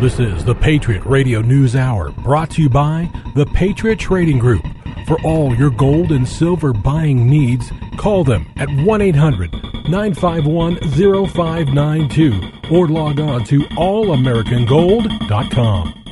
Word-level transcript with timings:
This 0.00 0.18
is 0.20 0.44
the 0.44 0.54
Patriot 0.54 1.02
Radio 1.06 1.40
News 1.40 1.74
Hour 1.74 2.10
brought 2.10 2.50
to 2.50 2.60
you 2.60 2.68
by 2.68 3.10
the 3.34 3.46
Patriot 3.46 3.98
Trading 3.98 4.38
Group. 4.38 4.62
For 5.06 5.18
all 5.22 5.54
your 5.54 5.70
gold 5.70 6.12
and 6.12 6.28
silver 6.28 6.74
buying 6.74 7.30
needs, 7.30 7.72
call 7.96 8.22
them 8.22 8.46
at 8.58 8.68
1 8.68 9.00
800 9.00 9.50
951 9.88 10.76
0592 10.90 12.40
or 12.70 12.88
log 12.88 13.20
on 13.20 13.42
to 13.44 13.60
allamericangold.com. 13.60 16.04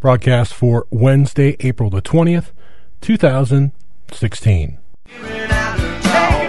Broadcast 0.00 0.52
for 0.52 0.88
Wednesday, 0.90 1.54
April 1.60 1.88
the 1.88 2.02
20th, 2.02 2.50
2016. 3.00 4.78
Hey, 5.04 5.20
good 5.20 5.50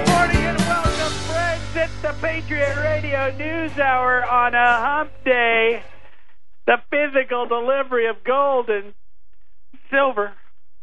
morning 0.08 0.38
and 0.38 0.58
welcome, 0.58 1.14
friends. 1.30 1.76
It's 1.76 2.02
the 2.02 2.16
Patriot 2.20 2.76
Radio 2.78 3.30
News 3.38 3.78
Hour 3.78 4.26
on 4.26 4.56
a 4.56 4.80
hump 4.80 5.12
day. 5.24 5.84
The 6.66 6.78
physical 6.90 7.46
delivery 7.46 8.08
of 8.08 8.24
gold 8.24 8.70
and 8.70 8.94
silver, 9.92 10.32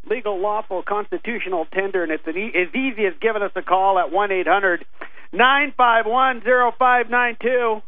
legal, 0.08 0.40
lawful, 0.40 0.82
constitutional 0.86 1.66
tender, 1.72 2.02
and 2.02 2.12
it's 2.12 2.26
e- 2.28 2.52
as 2.54 2.68
easy 2.74 3.06
as 3.06 3.14
giving 3.20 3.42
us 3.42 3.52
a 3.56 3.62
call 3.62 3.98
at 3.98 4.12
1 4.12 4.32
800 4.32 4.84
951 5.32 6.42
0592. 6.42 7.80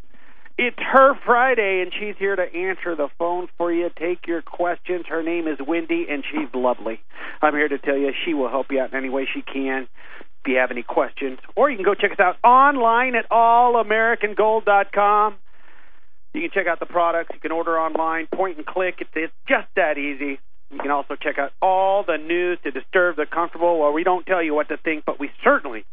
It's 0.59 0.77
her 0.79 1.15
Friday, 1.25 1.81
and 1.83 1.93
she's 1.99 2.15
here 2.19 2.37
to 2.37 2.43
answer 2.43 2.95
the 2.95 3.09
phone 3.19 3.49
for 3.57 3.73
you. 3.73 3.89
Take 3.99 4.27
your 4.27 4.43
questions. 4.43 5.07
Her 5.09 5.23
name 5.23 5.49
is 5.49 5.59
Wendy, 5.67 6.07
and 6.11 6.23
she's 6.31 6.49
lovely. 6.55 7.01
I'm 7.41 7.55
here 7.55 7.69
to 7.69 7.79
tell 7.79 7.97
you 7.97 8.13
she 8.25 8.35
will 8.35 8.51
help 8.51 8.67
you 8.71 8.81
out 8.81 8.91
in 8.93 8.97
any 8.97 9.09
way 9.09 9.27
she 9.33 9.41
can 9.43 9.89
if 10.45 10.49
you 10.49 10.59
have 10.59 10.71
any 10.71 10.83
questions. 10.83 11.39
Or 11.57 11.71
you 11.71 11.77
can 11.77 11.85
go 11.85 11.95
check 11.95 12.13
us 12.13 12.21
out 12.21 12.37
online 12.45 13.15
at 13.15 13.29
allamericangold.com. 13.31 15.37
You 16.35 16.41
can 16.41 16.51
check 16.51 16.67
out 16.67 16.81
the 16.81 16.87
products. 16.87 17.31
You 17.35 17.41
can 17.41 17.53
order 17.53 17.79
online, 17.79 18.27
point 18.27 18.57
and 18.57 18.67
click. 18.67 18.97
It's, 19.01 19.33
just 19.49 19.69
that 19.77 19.99
easy. 19.99 20.41
You 20.71 20.79
can 20.79 20.91
also 20.91 21.17
check 21.17 21.39
out 21.39 21.53
all 21.61 22.05
the 22.05 22.17
news 22.17 22.59
to 22.65 22.71
disturb 22.71 23.17
the 23.17 23.27
comfortable. 23.27 23.79
Well, 23.79 23.93
we 23.93 24.05
don't 24.05 24.25
tell 24.25 24.43
you 24.43 24.55
what 24.55 24.69
to 24.69 24.79
think, 24.79 25.05
but 25.05 25.21
we 25.21 25.31
certainly 25.45 25.85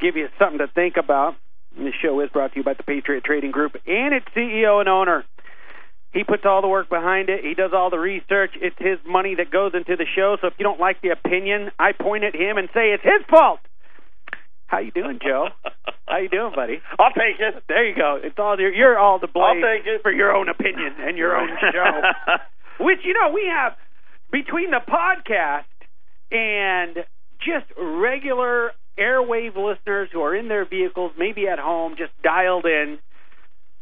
give 0.00 0.16
you 0.16 0.28
something 0.38 0.58
to 0.58 0.68
think 0.68 0.96
about. 0.96 1.36
And 1.76 1.86
this 1.86 1.94
show 2.00 2.20
is 2.20 2.30
brought 2.30 2.52
to 2.52 2.58
you 2.58 2.64
by 2.64 2.74
the 2.74 2.82
Patriot 2.82 3.24
Trading 3.24 3.50
Group 3.50 3.76
and 3.86 4.14
its 4.14 4.26
CEO 4.34 4.80
and 4.80 4.88
owner. 4.88 5.24
He 6.14 6.22
puts 6.22 6.44
all 6.46 6.62
the 6.62 6.68
work 6.68 6.88
behind 6.88 7.28
it. 7.28 7.44
He 7.44 7.54
does 7.54 7.72
all 7.74 7.90
the 7.90 7.98
research. 7.98 8.52
It's 8.54 8.76
his 8.78 8.98
money 9.04 9.34
that 9.34 9.50
goes 9.50 9.72
into 9.74 9.96
the 9.96 10.06
show. 10.14 10.36
So 10.40 10.46
if 10.46 10.54
you 10.58 10.62
don't 10.62 10.78
like 10.78 11.02
the 11.02 11.10
opinion, 11.10 11.72
I 11.78 11.92
point 11.92 12.22
at 12.22 12.34
him 12.34 12.56
and 12.56 12.68
say 12.72 12.92
it's 12.94 13.02
his 13.02 13.26
fault. 13.28 13.58
How 14.74 14.80
you 14.80 14.90
doing, 14.90 15.20
Joe? 15.22 15.46
How 16.08 16.18
you 16.18 16.28
doing, 16.28 16.50
buddy? 16.52 16.82
I'll 16.98 17.12
take 17.12 17.38
it. 17.38 17.62
There 17.68 17.86
you 17.86 17.94
go. 17.94 18.18
It's 18.20 18.34
all 18.38 18.58
you're, 18.58 18.74
you're 18.74 18.98
all 18.98 19.20
to 19.20 19.28
blame 19.28 19.62
I'll 19.62 19.76
take 19.78 19.86
it. 19.86 20.02
for 20.02 20.10
your 20.10 20.34
own 20.34 20.48
opinion 20.48 20.94
and 20.98 21.16
your 21.16 21.36
own 21.36 21.48
show. 21.72 22.00
Which 22.80 22.98
you 23.04 23.14
know 23.14 23.32
we 23.32 23.46
have 23.48 23.74
between 24.32 24.72
the 24.72 24.80
podcast 24.82 25.70
and 26.32 27.06
just 27.38 27.66
regular 27.78 28.72
airwave 28.98 29.54
listeners 29.54 30.08
who 30.12 30.22
are 30.22 30.34
in 30.34 30.48
their 30.48 30.68
vehicles, 30.68 31.12
maybe 31.16 31.46
at 31.46 31.60
home, 31.60 31.94
just 31.96 32.10
dialed 32.24 32.66
in. 32.66 32.98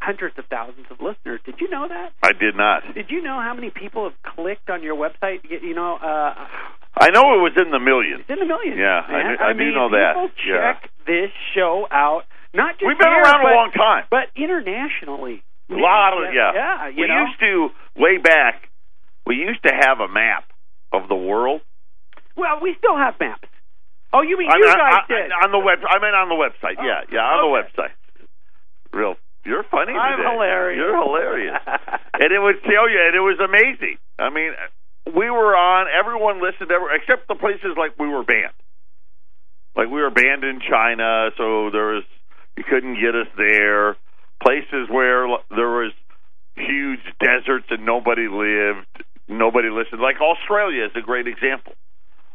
Hundreds 0.03 0.37
of 0.37 0.45
thousands 0.51 0.87
of 0.91 0.98
listeners. 1.01 1.41
Did 1.47 1.55
you 1.61 1.70
know 1.70 1.87
that? 1.89 2.11
I 2.23 2.33
did 2.33 2.57
not. 2.57 2.83
Did 2.93 3.07
you 3.09 3.23
know 3.23 3.41
how 3.41 3.55
many 3.55 3.70
people 3.70 4.11
have 4.11 4.35
clicked 4.35 4.69
on 4.69 4.83
your 4.83 4.97
website? 4.97 5.39
You 5.48 5.59
you 5.63 5.75
know, 5.75 5.95
uh, 5.97 6.35
I 6.98 7.09
know 7.11 7.35
it 7.35 7.43
was 7.43 7.53
in 7.57 7.71
the 7.71 7.81
millions. 7.81 8.21
it's 8.21 8.31
in 8.31 8.39
the 8.39 8.47
millions. 8.47 8.77
Yeah, 8.79 9.01
I 9.01 9.12
man. 9.12 9.37
I 9.41 9.53
do 9.53 9.59
mean, 9.59 9.75
know 9.75 9.89
that. 9.91 10.12
People 10.15 10.31
Yeah. 10.47 10.73
check 10.75 10.91
this 11.07 11.31
show 11.55 11.87
out. 11.91 12.25
Not 12.55 12.77
just 12.79 12.87
We've 12.87 12.98
been 12.98 13.09
here, 13.09 13.23
around 13.23 13.43
but, 13.43 13.53
a 13.53 13.55
long 13.57 13.71
time. 13.73 14.05
but 14.11 14.29
internationally. 14.37 15.43
A 15.70 15.75
lot 15.75 16.13
of 16.13 16.35
yeah. 16.35 16.53
Yeah, 16.55 16.89
you 16.89 17.03
we 17.03 17.09
know. 17.09 17.25
used 17.25 17.41
to 17.41 17.70
way 17.97 18.19
back. 18.19 18.69
We 19.27 19.37
used 19.37 19.63
to 19.65 19.73
have 19.73 20.01
a 20.01 20.09
map 20.09 20.45
of 20.93 21.09
the 21.09 21.15
world. 21.15 21.63
Well, 22.37 22.61
we 22.61 22.75
still 22.77 22.97
have 22.97 23.15
maps. 23.19 23.48
Oh, 24.13 24.20
you 24.20 24.37
mean 24.37 24.51
I 24.51 24.57
you 24.57 24.67
mean, 24.67 24.77
guys 24.77 24.92
I- 24.92 25.01
I- 25.01 25.07
did? 25.08 25.33
on 25.33 25.51
the 25.52 25.58
web. 25.58 25.79
I 25.89 25.97
mean, 25.98 26.13
on 26.13 26.29
the 26.29 26.35
website. 26.36 26.77
Oh, 26.79 26.85
yeah, 26.85 27.01
yeah, 27.11 27.20
on 27.25 27.41
the 27.41 27.57
okay. 27.57 27.69
website. 27.73 27.95
Real, 28.92 29.17
you're 29.47 29.63
funny. 29.64 29.95
I'm 29.95 30.20
hilarious. 30.20 30.77
You're 30.77 30.97
hilarious. 31.02 31.57
and 32.20 32.29
it 32.33 32.39
would 32.39 32.61
tell 32.64 32.91
you, 32.91 33.01
and 33.01 33.17
it 33.17 33.25
was 33.25 33.41
amazing. 33.41 33.97
I 34.19 34.29
mean, 34.29 34.52
we 35.07 35.30
were 35.30 35.57
on. 35.57 35.86
Everyone 35.89 36.42
listened, 36.42 36.70
every, 36.70 36.96
except 36.96 37.29
the 37.29 37.35
places 37.35 37.77
like 37.77 37.98
we 37.98 38.08
were 38.08 38.23
banned. 38.23 38.55
Like 39.77 39.89
we 39.89 40.01
were 40.01 40.11
banned 40.11 40.45
in 40.45 40.61
China, 40.61 41.30
so 41.36 41.70
there 41.70 41.96
was 41.96 42.05
you 42.57 42.64
couldn't 42.68 43.01
get 43.01 43.14
us 43.14 43.29
there. 43.36 43.96
Places 44.42 44.90
where 44.90 45.27
there 45.51 45.70
was 45.70 45.92
huge 46.57 47.01
deserts 47.20 47.67
and 47.70 47.86
nobody 47.86 48.29
lived, 48.29 48.86
nobody 49.29 49.70
listened. 49.70 50.01
Like 50.01 50.20
Australia 50.20 50.85
is 50.85 50.92
a 50.96 51.01
great 51.01 51.27
example. 51.27 51.73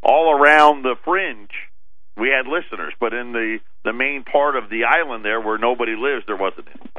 All 0.02 0.32
around 0.34 0.84
the 0.84 0.96
fringe, 1.04 1.52
we 2.16 2.30
had 2.30 2.48
listeners, 2.48 2.94
but 3.00 3.14
in 3.14 3.34
the 3.34 3.60
the 3.84 3.94
main 3.94 4.24
part 4.24 4.56
of 4.56 4.70
the 4.70 4.86
island 4.86 5.24
there, 5.24 5.40
where 5.40 5.58
nobody 5.58 5.96
lives, 5.96 6.24
there 6.28 6.38
wasn't 6.38 6.68
any. 6.68 6.90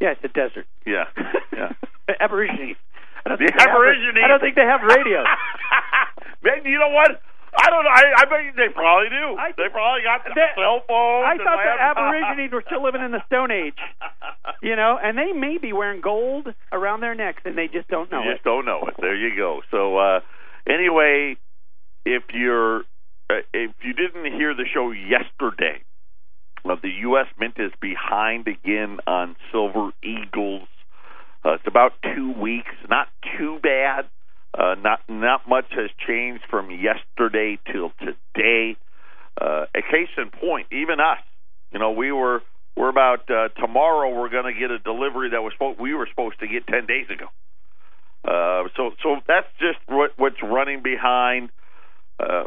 yeah, 0.00 0.12
it's 0.12 0.24
a 0.24 0.28
desert. 0.28 0.66
Yeah, 0.86 1.04
yeah. 1.52 1.72
Aborigines. 2.20 2.76
I 3.24 3.28
don't 3.30 3.38
The 3.38 3.46
think 3.46 3.54
they 3.58 3.62
have- 3.64 3.76
Aborigines. 3.76 4.18
I 4.22 4.28
don't 4.28 4.40
think 4.40 4.54
they 4.56 4.66
have 4.66 4.82
radios. 4.82 5.26
Man, 6.42 6.64
you 6.64 6.78
know 6.78 6.90
what? 6.90 7.22
I 7.54 7.68
don't 7.68 7.84
know. 7.84 7.92
I, 7.92 8.02
I 8.16 8.24
bet 8.24 8.56
they 8.56 8.72
probably 8.72 9.10
do. 9.10 9.36
I- 9.38 9.52
they 9.56 9.68
probably 9.70 10.02
got 10.02 10.24
the 10.24 10.32
cell 10.56 10.82
phones. 10.88 11.24
I 11.28 11.36
thought 11.38 11.60
the. 11.62 11.74
Aborigines 11.78 12.52
were 12.52 12.64
still 12.66 12.82
living 12.82 13.02
in 13.02 13.12
the 13.12 13.22
Stone 13.26 13.50
Age. 13.50 13.78
You 14.62 14.76
know, 14.76 14.96
and 15.02 15.18
they 15.18 15.32
may 15.32 15.58
be 15.58 15.72
wearing 15.72 16.00
gold 16.00 16.46
around 16.70 17.00
their 17.00 17.14
necks, 17.16 17.42
and 17.44 17.58
they 17.58 17.66
just 17.66 17.88
don't 17.88 18.10
know 18.12 18.22
you 18.22 18.30
it. 18.30 18.34
just 18.34 18.44
don't 18.44 18.64
know 18.64 18.82
it. 18.86 18.94
There 19.00 19.14
you 19.14 19.36
go. 19.36 19.60
So 19.72 19.98
uh, 19.98 20.20
anyway, 20.68 21.36
if 22.06 22.22
you're 22.32 22.80
uh, 23.28 23.42
if 23.52 23.72
you 23.82 23.92
didn't 23.92 24.32
hear 24.34 24.54
the 24.54 24.64
show 24.72 24.92
yesterday, 24.92 25.82
the 26.64 26.88
U.S. 27.02 27.26
Mint 27.40 27.54
is 27.58 27.72
behind 27.80 28.46
again 28.46 28.98
on 29.06 29.34
Silver 29.50 29.90
Eagles. 30.04 30.68
Uh, 31.44 31.54
it's 31.54 31.66
about 31.66 31.92
two 32.14 32.32
weeks. 32.40 32.70
Not 32.88 33.08
too 33.38 33.58
bad. 33.62 34.06
Uh, 34.56 34.74
not 34.74 35.00
not 35.08 35.48
much 35.48 35.64
has 35.70 35.90
changed 36.06 36.44
from 36.50 36.70
yesterday 36.70 37.58
till 37.72 37.90
today. 37.98 38.76
Uh, 39.40 39.64
a 39.74 39.80
case 39.80 40.10
in 40.18 40.30
point, 40.30 40.66
even 40.70 41.00
us. 41.00 41.18
You 41.72 41.78
know, 41.78 41.92
we 41.92 42.12
were 42.12 42.42
we're 42.76 42.90
about 42.90 43.30
uh, 43.30 43.48
tomorrow. 43.60 44.14
We're 44.14 44.28
going 44.28 44.52
to 44.52 44.58
get 44.58 44.70
a 44.70 44.78
delivery 44.78 45.30
that 45.30 45.42
was 45.42 45.52
we 45.80 45.94
were 45.94 46.06
supposed 46.10 46.38
to 46.40 46.46
get 46.46 46.66
ten 46.66 46.86
days 46.86 47.06
ago. 47.10 47.26
Uh, 48.24 48.68
so 48.76 48.90
so 49.02 49.16
that's 49.26 49.48
just 49.58 49.78
what, 49.86 50.12
what's 50.16 50.42
running 50.42 50.82
behind. 50.82 51.50
Uh, 52.20 52.44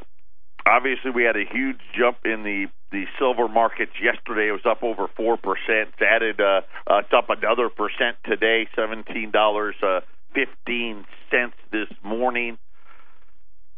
obviously, 0.65 1.11
we 1.11 1.23
had 1.23 1.35
a 1.35 1.43
huge 1.51 1.79
jump 1.97 2.17
in 2.23 2.43
the 2.43 2.67
the 2.95 3.05
silver 3.19 3.49
markets 3.49 3.91
yesterday. 4.01 4.51
Was 4.51 4.65
up 4.65 4.81
over 4.81 5.07
four 5.17 5.35
percent. 5.35 5.93
Added 5.99 6.39
uh, 6.39 6.61
uh, 6.87 6.99
it's 6.99 7.11
up 7.13 7.29
another 7.29 7.69
percent 7.69 8.15
today. 8.23 8.67
Seventeen 8.73 9.31
dollars 9.31 9.75
uh, 9.83 9.99
fifteen 10.33 11.05
cents 11.29 11.55
this 11.71 11.89
morning. 12.03 12.57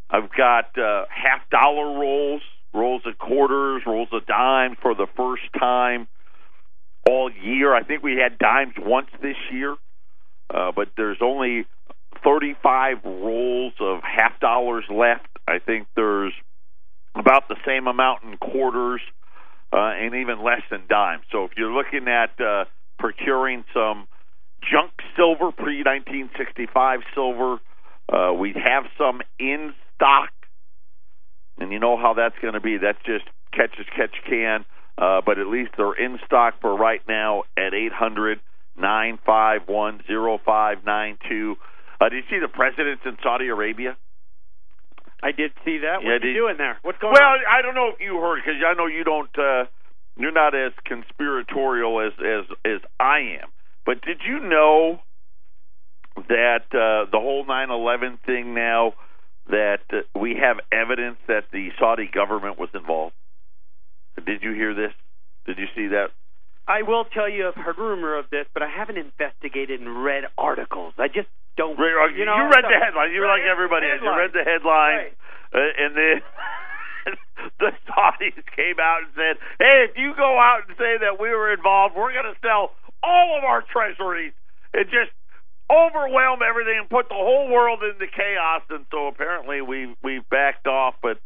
I've 0.09 0.29
got 0.31 0.77
uh, 0.77 1.05
half 1.09 1.49
dollar 1.49 1.99
rolls, 1.99 2.43
rolls 2.73 3.01
of 3.05 3.17
quarters, 3.17 3.81
rolls 3.87 4.09
of 4.13 4.25
dimes 4.27 4.77
for 4.81 4.93
the 4.93 5.07
first 5.17 5.43
time 5.59 6.07
all 7.09 7.31
year. 7.31 7.73
I 7.73 7.83
think 7.83 8.03
we 8.03 8.17
had 8.21 8.37
dimes 8.37 8.75
once 8.77 9.09
this 9.21 9.35
year, 9.51 9.75
uh, 10.53 10.71
but 10.75 10.89
there's 10.95 11.17
only 11.21 11.65
35 12.23 12.97
rolls 13.03 13.73
of 13.79 13.99
half 14.03 14.39
dollars 14.39 14.85
left. 14.91 15.27
I 15.47 15.57
think 15.59 15.87
there's 15.95 16.33
about 17.19 17.47
the 17.47 17.57
same 17.65 17.87
amount 17.87 18.23
in 18.23 18.37
quarters 18.37 19.01
uh, 19.73 19.77
and 19.77 20.15
even 20.15 20.43
less 20.43 20.61
in 20.71 20.81
dimes. 20.89 21.23
So 21.31 21.45
if 21.45 21.51
you're 21.57 21.73
looking 21.73 22.07
at 22.07 22.39
uh, 22.39 22.65
procuring 22.99 23.65
some 23.73 24.07
junk 24.61 24.91
silver, 25.15 25.51
pre 25.51 25.83
1965 25.83 26.99
silver, 27.13 27.57
uh, 28.11 28.33
we 28.33 28.53
have 28.53 28.85
some 28.97 29.21
in 29.39 29.73
stock, 29.95 30.31
and 31.59 31.71
you 31.71 31.79
know 31.79 31.97
how 31.97 32.13
that's 32.13 32.35
going 32.41 32.53
to 32.53 32.61
be. 32.61 32.77
That's 32.77 32.99
just 33.05 33.25
catch 33.51 33.75
as 33.79 33.85
catch 33.95 34.15
can. 34.27 34.65
Uh, 34.97 35.21
but 35.23 35.37
at 35.37 35.47
least 35.47 35.71
they're 35.77 35.93
in 35.93 36.17
stock 36.25 36.55
for 36.59 36.75
right 36.75 37.01
now 37.07 37.43
at 37.55 37.73
eight 37.73 37.91
hundred 37.91 38.39
nine 38.77 39.19
five 39.25 39.61
one 39.67 40.01
zero 40.07 40.39
five 40.43 40.85
nine 40.85 41.17
two. 41.29 41.55
Uh, 41.99 42.09
did 42.09 42.23
you 42.23 42.37
see 42.37 42.39
the 42.39 42.47
president's 42.47 43.03
in 43.05 43.17
Saudi 43.21 43.47
Arabia? 43.47 43.97
I 45.23 45.31
did 45.31 45.51
see 45.65 45.79
that. 45.79 46.01
Yeah, 46.03 46.13
What 46.13 46.23
are 46.23 46.27
you 46.27 46.33
did- 46.33 46.33
doing 46.35 46.57
there? 46.57 46.77
What's 46.83 46.99
going 46.99 47.13
Well, 47.13 47.23
on? 47.23 47.39
Well, 47.39 47.47
I 47.49 47.61
don't 47.61 47.75
know 47.75 47.89
if 47.89 47.99
you 47.99 48.19
heard 48.19 48.41
because 48.43 48.61
I 48.65 48.73
know 48.73 48.85
you 48.85 49.03
don't. 49.03 49.29
Uh, 49.37 49.65
you're 50.15 50.31
not 50.31 50.55
as 50.55 50.71
conspiratorial 50.85 51.99
as 52.01 52.13
as 52.19 52.45
as 52.65 52.81
I 52.99 53.19
am. 53.41 53.49
But 53.85 54.01
did 54.01 54.21
you 54.27 54.39
know 54.39 54.99
that 56.27 56.65
uh, 56.71 57.09
the 57.11 57.19
whole 57.19 57.45
9/11 57.45 58.19
thing 58.25 58.53
now 58.53 58.93
that 59.49 59.81
uh, 59.93 59.97
we 60.19 60.35
have 60.35 60.57
evidence 60.71 61.17
that 61.27 61.45
the 61.51 61.69
Saudi 61.79 62.07
government 62.11 62.57
was 62.59 62.69
involved? 62.73 63.13
Did 64.25 64.41
you 64.43 64.53
hear 64.53 64.73
this? 64.73 64.91
Did 65.45 65.57
you 65.59 65.67
see 65.75 65.87
that? 65.87 66.09
I 66.67 66.81
will 66.83 67.05
tell 67.05 67.29
you, 67.29 67.47
I've 67.47 67.55
heard 67.55 67.77
rumor 67.77 68.17
of 68.17 68.29
this, 68.29 68.45
but 68.53 68.61
I 68.61 68.67
haven't 68.69 68.97
investigated 68.97 69.79
and 69.79 70.03
read 70.03 70.25
articles. 70.37 70.93
I 70.99 71.07
just 71.07 71.29
don't. 71.55 71.77
You, 71.79 72.25
know, 72.25 72.35
you 72.35 72.43
read 72.51 72.65
so- 72.67 72.69
the 72.69 72.79
headlines. 72.83 73.11
You 73.15 73.21
were 73.21 73.27
like 73.31 73.43
everybody. 73.49 73.87
else. 73.87 74.01
You 74.03 74.11
read 74.11 74.33
the 74.33 74.43
headlines, 74.43 75.15
Right. 75.53 75.63
uh, 75.63 75.83
and 75.83 75.91
then 75.95 76.15
the 77.59 77.71
Saudis 77.87 78.35
came 78.55 78.79
out 78.83 79.03
and 79.07 79.11
said, 79.15 79.35
"Hey, 79.59 79.87
if 79.89 79.95
you 79.97 80.13
go 80.15 80.37
out 80.37 80.67
and 80.67 80.75
say 80.77 80.97
that 81.01 81.19
we 81.19 81.29
were 81.29 81.53
involved, 81.53 81.95
we're 81.95 82.11
going 82.13 82.27
to 82.27 82.39
sell 82.41 82.75
all 83.01 83.37
of 83.37 83.43
our 83.43 83.61
treasuries 83.63 84.33
and 84.73 84.85
just 84.91 85.11
overwhelm 85.71 86.39
everything 86.47 86.79
and 86.79 86.89
put 86.89 87.07
the 87.09 87.15
whole 87.15 87.49
world 87.49 87.79
into 87.83 88.05
chaos." 88.11 88.61
And 88.69 88.85
so 88.91 89.07
apparently 89.07 89.61
we 89.61 89.95
we 90.03 90.19
backed 90.29 90.67
off. 90.67 90.95
But 91.01 91.19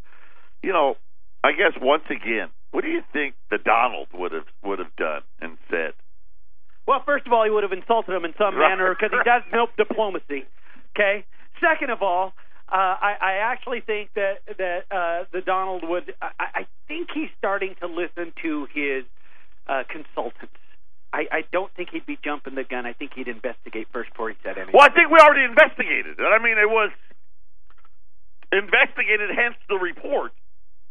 you 0.61 0.71
know, 0.71 0.95
I 1.43 1.51
guess 1.53 1.73
once 1.81 2.03
again, 2.09 2.49
what 2.71 2.83
do 2.83 2.89
you 2.89 3.01
think 3.11 3.33
the 3.49 3.57
Donald 3.57 4.07
would 4.13 4.31
have 4.33 4.47
would 4.63 4.79
have 4.79 4.95
done? 4.97 5.21
Well, 6.91 7.03
first 7.05 7.25
of 7.25 7.31
all, 7.31 7.45
he 7.45 7.49
would 7.49 7.63
have 7.63 7.71
insulted 7.71 8.11
him 8.11 8.25
in 8.25 8.33
some 8.37 8.59
Right, 8.59 8.67
manner 8.75 8.91
because 8.93 9.15
he 9.15 9.23
does 9.31 9.43
know 9.53 9.67
diplomacy. 9.77 10.43
Okay. 10.91 11.23
Second 11.63 11.89
of 11.89 12.01
all, 12.01 12.33
uh, 12.67 12.75
I, 12.99 13.15
I 13.21 13.33
actually 13.47 13.79
think 13.79 14.09
that 14.15 14.43
that 14.57 14.91
uh, 14.91 15.23
the 15.31 15.39
Donald 15.39 15.87
would. 15.87 16.13
I, 16.21 16.67
I 16.67 16.67
think 16.89 17.07
he's 17.13 17.29
starting 17.37 17.75
to 17.79 17.87
listen 17.87 18.33
to 18.43 18.67
his 18.75 19.05
uh, 19.67 19.83
consultants. 19.87 20.59
I, 21.13 21.31
I 21.31 21.41
don't 21.51 21.71
think 21.75 21.91
he'd 21.91 22.05
be 22.05 22.19
jumping 22.23 22.55
the 22.55 22.63
gun. 22.67 22.85
I 22.85 22.91
think 22.91 23.11
he'd 23.15 23.27
investigate 23.29 23.87
first 23.93 24.11
before 24.11 24.27
he 24.27 24.35
said 24.43 24.57
anything. 24.57 24.75
Well, 24.75 24.83
I 24.83 24.91
think 24.91 25.11
we 25.11 25.19
already 25.19 25.47
investigated. 25.47 26.19
I 26.19 26.43
mean, 26.43 26.57
it 26.59 26.67
was 26.67 26.91
investigated, 28.51 29.31
hence 29.31 29.55
the 29.69 29.75
report, 29.75 30.31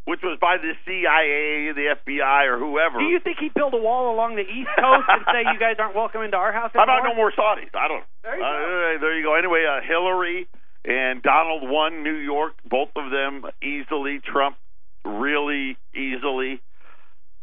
which 0.05 0.21
was 0.23 0.39
by 0.41 0.57
the 0.57 0.73
CIA, 0.87 1.73
the 1.73 1.95
FBI, 2.01 2.47
or 2.47 2.59
whoever. 2.59 2.99
Do 2.99 3.05
you 3.05 3.21
think 3.21 3.39
he'd 3.39 3.55
build 3.55 3.75
a 3.75 3.79
wall 3.79 4.15
along 4.15 4.37
the 4.37 4.43
East 4.43 4.71
Coast 4.79 5.07
and 5.09 5.25
say 5.27 5.45
you 5.53 5.59
guys 5.59 5.77
aren't 5.79 5.95
welcome 5.95 6.23
into 6.23 6.37
our 6.37 6.53
house 6.53 6.71
How 6.75 6.85
about 6.85 7.05
no 7.05 7.15
more 7.15 7.31
Saudis? 7.33 7.75
I 7.75 7.89
don't 7.89 8.01
know. 8.01 8.07
There 8.23 8.37
you 8.37 8.45
Uh, 8.45 9.01
there 9.01 9.19
you 9.19 9.25
go. 9.25 9.35
Anyway, 9.35 9.65
uh, 9.69 9.81
Hillary 9.87 10.49
and 10.85 11.23
Donald 11.23 11.63
won 11.69 12.03
New 12.03 12.17
York, 12.17 12.55
both 12.69 12.89
of 12.97 13.11
them 13.11 13.45
easily. 13.63 14.21
Trump 14.25 14.57
really 15.05 15.77
easily. 15.95 16.61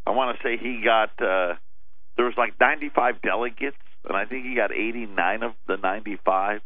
I 0.05 0.11
want 0.11 0.37
to 0.37 0.43
say 0.43 0.57
he 0.57 0.81
got 0.83 1.09
uh, 1.21 1.55
there 2.15 2.25
was 2.25 2.35
like 2.37 2.59
95 2.59 3.21
delegates, 3.21 3.77
and 4.07 4.17
I 4.17 4.25
think 4.25 4.45
he 4.45 4.55
got 4.55 4.71
89 4.71 5.43
of 5.43 5.53
the 5.67 5.77
95. 5.77 6.61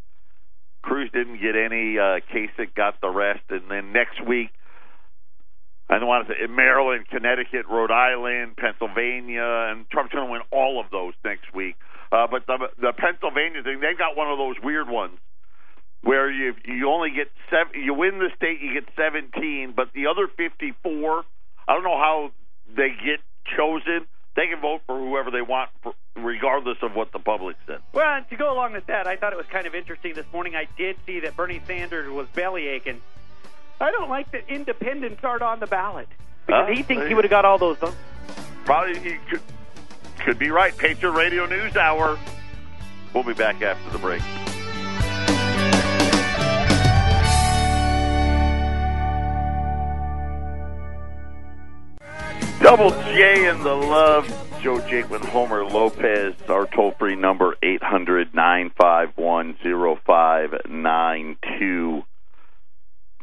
Cruz 0.83 1.11
didn't 1.13 1.41
get 1.41 1.55
any. 1.55 1.97
Uh, 1.99 2.21
Kasich 2.33 2.73
got 2.75 3.01
the 3.01 3.09
rest, 3.09 3.43
and 3.49 3.69
then 3.69 3.91
next 3.93 4.25
week. 4.25 4.49
I 5.91 5.99
don't 5.99 6.07
want 6.07 6.27
to 6.27 6.33
say 6.33 6.47
Maryland, 6.47 7.05
Connecticut, 7.09 7.67
Rhode 7.69 7.91
Island, 7.91 8.55
Pennsylvania, 8.55 9.67
and 9.69 9.89
Trump's 9.89 10.13
going 10.13 10.25
to 10.25 10.31
win 10.31 10.41
all 10.49 10.79
of 10.79 10.89
those 10.89 11.13
next 11.25 11.53
week. 11.53 11.75
Uh, 12.11 12.27
but 12.31 12.47
the 12.47 12.69
the 12.79 12.93
Pennsylvania 12.93 13.61
thing, 13.61 13.81
they've 13.81 13.97
got 13.97 14.15
one 14.15 14.31
of 14.31 14.37
those 14.37 14.55
weird 14.63 14.87
ones 14.87 15.19
where 16.01 16.31
you 16.31 16.55
you 16.65 16.89
only 16.89 17.11
get 17.11 17.27
seven. 17.49 17.83
You 17.83 17.93
win 17.93 18.19
the 18.19 18.29
state, 18.37 18.61
you 18.61 18.73
get 18.73 18.87
seventeen, 18.95 19.73
but 19.75 19.91
the 19.93 20.07
other 20.07 20.27
fifty 20.27 20.73
four, 20.81 21.25
I 21.67 21.73
don't 21.73 21.83
know 21.83 21.97
how 21.97 22.31
they 22.73 22.89
get 22.89 23.19
chosen. 23.57 24.07
They 24.33 24.47
can 24.47 24.61
vote 24.61 24.81
for 24.87 24.97
whoever 24.97 25.29
they 25.29 25.41
want, 25.41 25.71
for, 25.83 25.93
regardless 26.15 26.77
of 26.81 26.95
what 26.95 27.11
the 27.11 27.19
public 27.19 27.57
says. 27.67 27.81
Well, 27.91 28.23
to 28.29 28.35
go 28.37 28.53
along 28.53 28.71
with 28.73 28.87
that, 28.87 29.05
I 29.05 29.17
thought 29.17 29.33
it 29.33 29.37
was 29.37 29.45
kind 29.47 29.67
of 29.67 29.75
interesting 29.75 30.13
this 30.13 30.25
morning. 30.31 30.55
I 30.55 30.67
did 30.77 30.95
see 31.05 31.19
that 31.19 31.35
Bernie 31.35 31.61
Sanders 31.67 32.09
was 32.09 32.27
belly 32.33 32.67
aching. 32.67 33.01
I 33.81 33.91
don't 33.91 34.09
like 34.09 34.31
that 34.31 34.43
independents 34.47 35.23
aren't 35.23 35.41
on 35.41 35.59
the 35.59 35.67
ballot 35.67 36.07
because 36.45 36.67
Huh? 36.67 36.73
he 36.75 36.83
thinks 36.83 37.07
he 37.07 37.13
would 37.13 37.23
have 37.25 37.29
got 37.31 37.45
all 37.45 37.57
those 37.57 37.77
votes. 37.77 37.95
Probably 38.65 38.99
he 38.99 39.17
could 39.29 39.41
could 40.19 40.37
be 40.39 40.51
right. 40.51 40.75
Patriot 40.77 41.11
Radio 41.13 41.45
News 41.47 41.75
Hour. 41.75 42.17
We'll 43.13 43.23
be 43.23 43.33
back 43.33 43.61
after 43.61 43.89
the 43.89 43.97
break. 43.97 44.21
Double 52.61 52.91
J 52.91 53.49
in 53.49 53.63
the 53.63 53.73
love. 53.75 54.27
Joe 54.61 54.77
Jakeman, 54.81 55.25
Homer 55.25 55.65
Lopez. 55.65 56.35
Our 56.47 56.67
toll 56.67 56.91
free 56.99 57.15
number 57.15 57.55
eight 57.63 57.81
hundred 57.81 58.35
nine 58.35 58.71
five 58.79 59.09
one 59.17 59.57
zero 59.63 59.97
five 60.05 60.53
nine 60.69 61.37
two. 61.57 62.03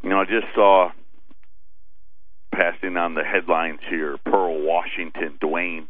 You 0.02 0.10
know, 0.10 0.20
I 0.20 0.24
just 0.24 0.46
saw 0.54 0.90
passing 2.54 2.96
on 2.96 3.14
the 3.14 3.24
headlines 3.24 3.80
here. 3.88 4.16
Pearl 4.24 4.62
Washington, 4.62 5.38
Dwayne 5.42 5.86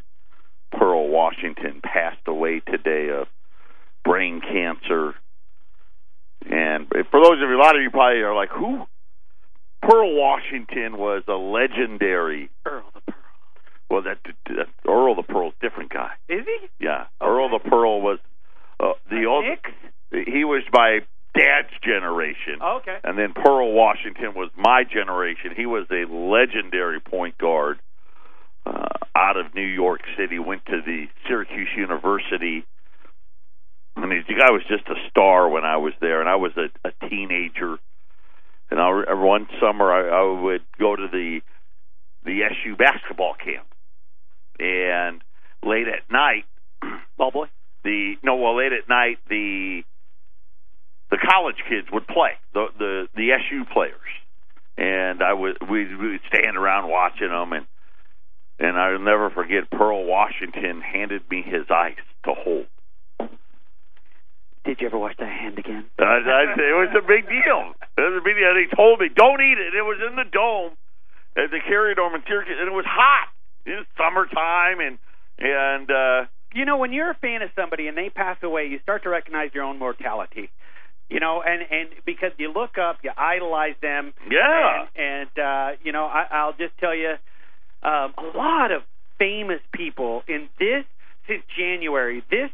Pearl 0.70 1.08
Washington 1.08 1.80
passed 1.82 2.26
away 2.26 2.60
today 2.60 3.08
of 3.10 3.26
brain 4.04 4.40
cancer. 4.40 5.14
And 6.50 6.88
for 7.10 7.22
those 7.22 7.42
of 7.42 7.48
you, 7.48 7.56
a 7.56 7.62
lot 7.62 7.76
of 7.76 7.82
you 7.82 7.90
probably 7.90 8.20
are 8.20 8.34
like, 8.34 8.50
who? 8.50 8.84
Pearl 9.82 10.14
Washington 10.14 10.98
was 10.98 11.22
a 11.28 11.34
legendary. 11.34 12.50
Earl 12.66 12.84
the 12.94 13.00
Pearl. 13.12 13.22
Well, 13.90 14.02
that, 14.02 14.18
that 14.46 14.66
Earl 14.86 15.14
the 15.14 15.22
Pearl's 15.22 15.54
different 15.60 15.90
guy. 15.90 16.10
Is 16.28 16.44
he? 16.44 16.84
Yeah, 16.84 17.06
Earl 17.22 17.48
the 17.50 17.70
Pearl 17.70 18.00
was 18.02 18.18
uh, 18.80 18.92
the 19.08 19.24
old. 19.24 19.44
He 20.10 20.44
was 20.44 20.62
my 20.72 21.00
dad's 21.34 21.72
generation. 21.82 22.58
Oh, 22.60 22.78
okay. 22.78 22.98
And 23.04 23.18
then 23.18 23.32
Pearl 23.34 23.72
Washington 23.72 24.34
was 24.34 24.50
my 24.56 24.84
generation. 24.84 25.52
He 25.56 25.66
was 25.66 25.86
a 25.90 26.04
legendary 26.12 27.00
point 27.00 27.38
guard 27.38 27.78
uh, 28.66 28.88
out 29.14 29.36
of 29.36 29.54
New 29.54 29.66
York 29.66 30.00
City. 30.16 30.38
Went 30.38 30.64
to 30.66 30.80
the 30.84 31.06
Syracuse 31.26 31.68
University. 31.76 32.64
I 33.96 34.06
mean, 34.06 34.24
the 34.28 34.34
guy 34.34 34.50
was 34.50 34.62
just 34.68 34.86
a 34.88 34.94
star 35.10 35.48
when 35.48 35.64
I 35.64 35.76
was 35.78 35.92
there, 36.00 36.20
and 36.20 36.28
I 36.28 36.36
was 36.36 36.52
a, 36.56 36.68
a 36.86 37.08
teenager. 37.08 37.78
And 38.70 38.78
I, 38.80 39.14
one 39.14 39.48
summer, 39.60 39.90
I, 39.90 40.20
I 40.20 40.42
would 40.42 40.62
go 40.78 40.94
to 40.94 41.08
the 41.10 41.40
the 42.24 42.40
SU 42.42 42.76
basketball 42.76 43.34
camp, 43.34 43.66
and 44.58 45.22
late 45.64 45.86
at 45.88 46.10
night, 46.12 46.44
Ball 47.16 47.30
boy. 47.30 47.46
the 47.84 48.14
no, 48.22 48.36
well, 48.36 48.56
late 48.56 48.72
at 48.72 48.88
night, 48.88 49.18
the 49.28 49.82
the 51.10 51.18
college 51.18 51.56
kids 51.68 51.88
would 51.92 52.06
play 52.06 52.32
the 52.54 52.66
the 52.78 53.08
the 53.14 53.32
SU 53.32 53.64
players, 53.72 54.10
and 54.76 55.22
I 55.22 55.32
would 55.32 55.58
we 55.68 55.94
would 55.94 56.20
stand 56.28 56.56
around 56.56 56.90
watching 56.90 57.28
them, 57.28 57.52
and 57.52 57.66
and 58.58 58.76
I'll 58.78 58.98
never 58.98 59.30
forget 59.30 59.70
Pearl 59.70 60.04
Washington 60.04 60.80
handed 60.80 61.22
me 61.30 61.42
his 61.42 61.66
ice 61.70 62.02
to 62.24 62.34
hold. 62.34 62.66
Did 64.64 64.80
you 64.80 64.86
ever 64.88 64.98
watch 64.98 65.16
that 65.18 65.32
hand 65.32 65.58
again? 65.58 65.86
I, 65.98 66.04
I, 66.04 66.42
it 66.60 66.76
was 66.76 66.92
a 66.92 67.00
big 67.06 67.24
deal. 67.24 67.72
It 67.96 68.00
was 68.04 68.20
a 68.20 68.24
big 68.24 68.36
deal. 68.36 68.52
They 68.52 68.68
told 68.76 69.00
me, 69.00 69.08
"Don't 69.08 69.40
eat 69.40 69.56
it." 69.56 69.74
It 69.74 69.82
was 69.82 69.96
in 70.04 70.16
the 70.16 70.28
dome 70.30 70.72
at 71.36 71.50
the 71.50 71.60
Carrier 71.66 71.94
Dome 71.94 72.14
in 72.14 72.22
Syracuse, 72.26 72.56
and 72.58 72.68
it 72.68 72.74
was 72.74 72.84
hot. 72.84 73.28
It 73.64 73.78
was 73.78 73.86
summertime, 73.96 74.80
and 74.80 74.98
and 75.38 75.90
uh, 75.90 76.26
You 76.52 76.64
know, 76.64 76.76
when 76.76 76.92
you're 76.92 77.10
a 77.10 77.14
fan 77.14 77.42
of 77.42 77.50
somebody 77.56 77.86
and 77.88 77.96
they 77.96 78.10
pass 78.10 78.36
away, 78.42 78.66
you 78.66 78.78
start 78.82 79.04
to 79.04 79.08
recognize 79.08 79.50
your 79.54 79.64
own 79.64 79.78
mortality. 79.78 80.50
You 81.08 81.20
know, 81.20 81.42
and 81.42 81.62
and 81.70 81.88
because 82.04 82.32
you 82.38 82.52
look 82.52 82.76
up, 82.78 82.98
you 83.02 83.10
idolize 83.16 83.76
them. 83.80 84.12
Yeah. 84.30 84.86
And, 84.96 85.28
and 85.36 85.38
uh, 85.38 85.76
you 85.82 85.92
know, 85.92 86.04
I, 86.04 86.26
I'll 86.30 86.52
just 86.52 86.76
tell 86.78 86.94
you, 86.94 87.14
um, 87.82 88.12
a 88.18 88.36
lot 88.36 88.72
of 88.72 88.82
famous 89.18 89.60
people 89.72 90.22
in 90.28 90.48
this 90.58 90.84
since 91.26 91.42
January, 91.56 92.22
this 92.30 92.50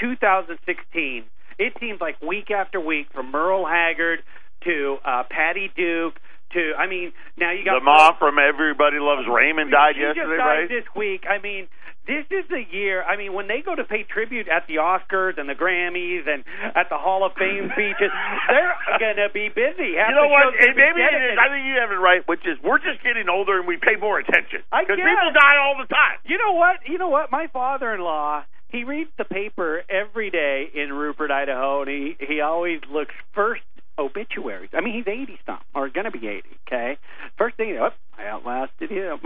2016. 0.00 1.24
It 1.56 1.72
seems 1.78 2.00
like 2.00 2.20
week 2.20 2.50
after 2.50 2.80
week, 2.80 3.06
from 3.14 3.30
Merle 3.30 3.64
Haggard 3.64 4.20
to 4.64 4.96
uh, 5.04 5.22
Patty 5.30 5.70
Duke 5.76 6.18
to, 6.54 6.72
I 6.78 6.86
mean, 6.86 7.12
now 7.36 7.52
you 7.52 7.64
got 7.64 7.78
the 7.78 7.84
mom 7.84 8.14
from 8.18 8.38
Everybody 8.38 8.98
Loves 8.98 9.26
Raymond 9.28 9.70
died 9.70 9.94
yesterday, 9.98 10.34
just 10.34 10.38
died 10.38 10.58
right? 10.62 10.68
this 10.68 10.86
week. 10.96 11.24
I 11.28 11.42
mean, 11.42 11.68
this 12.06 12.26
is 12.30 12.44
the 12.48 12.62
year. 12.70 13.02
I 13.02 13.16
mean, 13.16 13.32
when 13.32 13.48
they 13.48 13.60
go 13.64 13.74
to 13.74 13.84
pay 13.84 14.04
tribute 14.04 14.48
at 14.48 14.66
the 14.66 14.76
Oscars 14.76 15.38
and 15.38 15.48
the 15.48 15.54
Grammys 15.54 16.28
and 16.28 16.44
at 16.76 16.88
the 16.90 16.98
Hall 16.98 17.24
of 17.24 17.32
Fame 17.34 17.70
speeches, 17.72 18.12
they're 18.48 18.76
gonna 19.00 19.28
be 19.32 19.48
busy. 19.48 19.96
Half 19.96 20.10
You 20.10 20.16
know 20.16 20.28
what? 20.28 20.52
maybe 20.52 21.00
it 21.00 21.14
is. 21.32 21.38
I 21.40 21.48
think 21.48 21.64
you 21.66 21.80
have 21.80 21.90
it 21.90 22.00
right, 22.00 22.22
which 22.28 22.44
is 22.44 22.58
we're 22.62 22.78
just 22.78 23.02
getting 23.02 23.28
older 23.28 23.58
and 23.58 23.66
we 23.66 23.76
pay 23.76 23.96
more 23.96 24.18
attention 24.18 24.62
I 24.72 24.84
because 24.84 24.96
people 25.00 25.32
die 25.32 25.56
all 25.58 25.76
the 25.80 25.88
time. 25.88 26.18
You 26.24 26.38
know 26.38 26.52
what? 26.52 26.80
You 26.86 26.98
know 26.98 27.08
what? 27.08 27.32
My 27.32 27.46
father-in-law, 27.52 28.44
he 28.68 28.84
reads 28.84 29.10
the 29.16 29.24
paper 29.24 29.82
every 29.88 30.30
day 30.30 30.68
in 30.74 30.92
Rupert, 30.92 31.30
Idaho, 31.30 31.82
and 31.82 31.90
he 31.90 32.16
he 32.20 32.40
always 32.40 32.80
looks 32.90 33.14
first 33.34 33.62
obituaries. 33.98 34.70
I 34.72 34.80
mean, 34.80 34.94
he's 34.94 35.06
80 35.06 35.38
something 35.46 35.64
or 35.74 35.88
going 35.88 36.04
to 36.04 36.10
be 36.10 36.26
80. 36.26 36.48
Okay, 36.66 36.96
first 37.38 37.56
thing, 37.56 37.76
oh, 37.80 37.90
I 38.18 38.26
outlasted 38.26 38.90
him. 38.90 39.18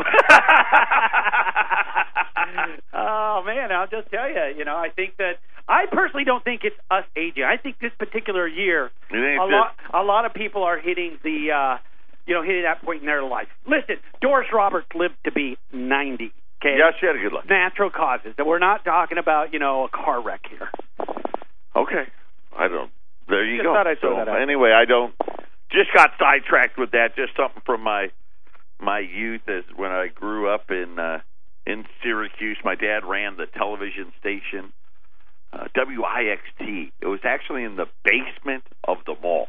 oh 2.92 3.42
man, 3.46 3.72
I'll 3.72 3.88
just 3.88 4.10
tell 4.10 4.28
you. 4.28 4.54
You 4.56 4.64
know, 4.64 4.76
I 4.76 4.88
think 4.94 5.16
that 5.18 5.38
I 5.68 5.86
personally 5.90 6.24
don't 6.24 6.44
think 6.44 6.62
it's 6.64 6.76
us 6.90 7.04
aging. 7.16 7.44
I 7.44 7.56
think 7.56 7.78
this 7.80 7.92
particular 7.98 8.46
year, 8.46 8.86
a 8.86 8.90
it's 9.10 9.38
lot 9.40 9.74
a 9.92 10.02
lot 10.02 10.24
of 10.24 10.34
people 10.34 10.62
are 10.62 10.78
hitting 10.78 11.18
the. 11.22 11.52
uh 11.52 11.78
you 12.26 12.34
know, 12.34 12.42
hitting 12.42 12.64
that 12.64 12.82
point 12.82 13.00
in 13.00 13.06
their 13.06 13.22
life. 13.22 13.48
Listen, 13.66 13.96
Doris 14.20 14.48
Roberts 14.52 14.86
lived 14.94 15.14
to 15.24 15.32
be 15.32 15.56
90. 15.72 16.30
Okay. 16.60 16.76
Yeah, 16.78 16.90
she 17.00 17.06
had 17.06 17.16
a 17.16 17.18
good 17.18 17.32
life. 17.32 17.46
Natural 17.48 17.88
causes. 17.88 18.34
We're 18.36 18.58
not 18.58 18.84
talking 18.84 19.16
about 19.16 19.54
you 19.54 19.58
know 19.58 19.84
a 19.84 19.88
car 19.88 20.20
wreck 20.22 20.42
here. 20.50 20.68
Okay. 21.74 22.04
I 22.56 22.68
don't. 22.68 22.90
There 23.28 23.44
you 23.44 23.62
Just 23.62 23.66
go. 23.66 23.94
so 24.00 24.34
anyway, 24.34 24.72
I 24.72 24.84
don't. 24.84 25.14
Just 25.70 25.92
got 25.94 26.10
sidetracked 26.18 26.78
with 26.78 26.92
that. 26.92 27.14
Just 27.16 27.36
something 27.36 27.62
from 27.66 27.82
my 27.82 28.08
my 28.80 29.00
youth 29.00 29.42
as 29.48 29.64
when 29.76 29.90
I 29.90 30.08
grew 30.08 30.48
up 30.48 30.70
in 30.70 30.98
uh, 30.98 31.20
in 31.66 31.84
Syracuse. 32.02 32.58
My 32.64 32.74
dad 32.74 33.04
ran 33.04 33.36
the 33.36 33.46
television 33.46 34.12
station 34.18 34.72
uh, 35.52 35.64
WIXT. 35.76 36.92
It 37.00 37.06
was 37.06 37.20
actually 37.24 37.64
in 37.64 37.76
the 37.76 37.86
basement 38.04 38.64
of 38.86 38.98
the 39.06 39.14
mall. 39.22 39.48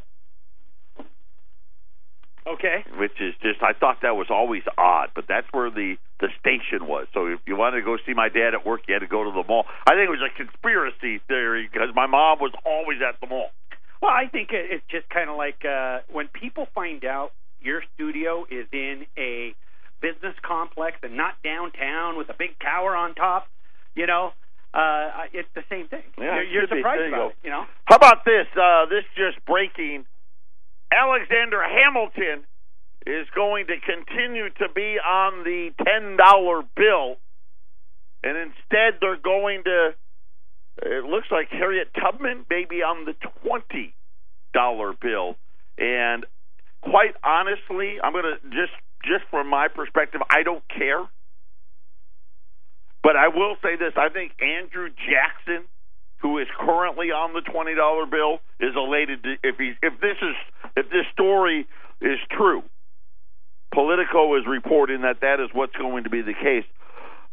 Okay. 2.47 2.83
which 2.97 3.21
is 3.21 3.35
just 3.43 3.61
I 3.61 3.73
thought 3.73 3.97
that 4.01 4.15
was 4.15 4.27
always 4.31 4.63
odd, 4.75 5.09
but 5.13 5.25
that's 5.27 5.45
where 5.51 5.69
the 5.69 5.97
the 6.19 6.29
station 6.39 6.87
was. 6.87 7.05
So 7.13 7.27
if 7.27 7.39
you 7.45 7.55
wanted 7.55 7.77
to 7.77 7.85
go 7.85 7.97
see 8.05 8.13
my 8.13 8.27
dad 8.27 8.55
at 8.55 8.65
work, 8.65 8.81
you 8.87 8.93
had 8.95 9.01
to 9.01 9.07
go 9.07 9.23
to 9.23 9.29
the 9.29 9.47
mall. 9.47 9.65
I 9.85 9.93
think 9.93 10.09
it 10.09 10.15
was 10.17 10.25
a 10.25 10.33
conspiracy 10.35 11.21
theory 11.27 11.69
because 11.71 11.93
my 11.93 12.07
mom 12.07 12.39
was 12.39 12.51
always 12.65 12.99
at 13.07 13.21
the 13.21 13.27
mall. 13.27 13.51
Well, 14.01 14.11
I 14.11 14.27
think 14.27 14.49
it's 14.51 14.83
just 14.89 15.09
kind 15.09 15.29
of 15.29 15.35
like 15.35 15.65
uh, 15.65 15.99
when 16.11 16.27
people 16.29 16.67
find 16.73 17.03
out 17.03 17.31
your 17.61 17.83
studio 17.95 18.45
is 18.49 18.65
in 18.71 19.05
a 19.17 19.53
business 20.01 20.35
complex 20.41 20.97
and 21.03 21.17
not 21.17 21.35
downtown 21.43 22.17
with 22.17 22.29
a 22.29 22.35
big 22.37 22.57
tower 22.59 22.95
on 22.95 23.13
top. 23.15 23.47
You 23.95 24.07
know, 24.07 24.31
uh, 24.73 25.27
it's 25.33 25.49
the 25.55 25.63
same 25.69 25.87
thing. 25.87 26.03
Yeah, 26.17 26.35
you're 26.35 26.43
you're 26.43 26.67
surprised 26.67 27.01
you 27.01 27.07
about 27.13 27.31
it. 27.31 27.37
You 27.43 27.49
know. 27.49 27.65
How 27.85 27.95
about 27.95 28.23
this? 28.23 28.47
Uh, 28.55 28.85
this 28.85 29.03
just 29.15 29.43
breaking. 29.45 30.05
Alexander 30.91 31.61
Hamilton 31.61 32.45
is 33.05 33.27
going 33.35 33.67
to 33.67 33.75
continue 33.81 34.49
to 34.49 34.67
be 34.73 34.97
on 34.97 35.43
the 35.43 35.71
ten 35.83 36.17
dollar 36.17 36.63
bill, 36.75 37.17
and 38.23 38.37
instead 38.37 38.99
they're 39.01 39.17
going 39.21 39.63
to. 39.65 39.93
It 40.81 41.03
looks 41.05 41.27
like 41.31 41.49
Harriet 41.49 41.89
Tubman 41.93 42.45
maybe 42.49 42.81
on 42.81 43.05
the 43.05 43.13
twenty 43.43 43.93
dollar 44.53 44.93
bill, 44.99 45.35
and 45.77 46.25
quite 46.81 47.15
honestly, 47.23 47.97
I'm 48.03 48.13
to 48.13 48.35
just 48.49 48.73
just 49.03 49.23
from 49.29 49.49
my 49.49 49.67
perspective, 49.67 50.21
I 50.29 50.43
don't 50.43 50.63
care. 50.69 51.05
But 53.03 53.15
I 53.15 53.27
will 53.27 53.55
say 53.61 53.75
this: 53.75 53.93
I 53.97 54.09
think 54.09 54.33
Andrew 54.41 54.89
Jackson 54.89 55.67
who 56.21 56.37
is 56.37 56.47
currently 56.59 57.11
on 57.11 57.33
the 57.33 57.41
twenty 57.41 57.75
dollar 57.75 58.05
bill 58.05 58.39
is 58.59 58.75
elated 58.75 59.23
to, 59.23 59.35
if 59.43 59.55
he 59.57 59.73
if 59.81 59.99
this 60.01 60.17
is 60.21 60.35
if 60.75 60.89
this 60.89 61.05
story 61.13 61.67
is 62.01 62.19
true. 62.31 62.63
Politico 63.73 64.35
is 64.35 64.43
reporting 64.47 65.01
that 65.01 65.21
that 65.21 65.39
is 65.39 65.49
what's 65.53 65.75
going 65.75 66.03
to 66.03 66.09
be 66.09 66.21
the 66.21 66.33
case. 66.33 66.65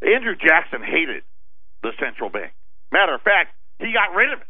Andrew 0.03 0.37
Jackson 0.37 0.83
hated 0.83 1.23
the 1.83 1.93
central 1.99 2.31
bank. 2.31 2.53
Matter 2.93 3.15
of 3.15 3.23
fact, 3.23 3.55
he 3.79 3.93
got 3.93 4.15
rid 4.15 4.33
of 4.33 4.41
it, 4.41 4.47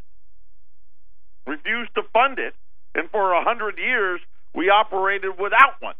refused 1.47 1.95
to 1.95 2.03
fund 2.13 2.39
it, 2.39 2.55
and 2.95 3.11
for 3.11 3.33
a 3.33 3.43
hundred 3.43 3.79
years 3.79 4.21
we 4.55 4.71
operated 4.71 5.39
without 5.39 5.81
one. 5.81 5.95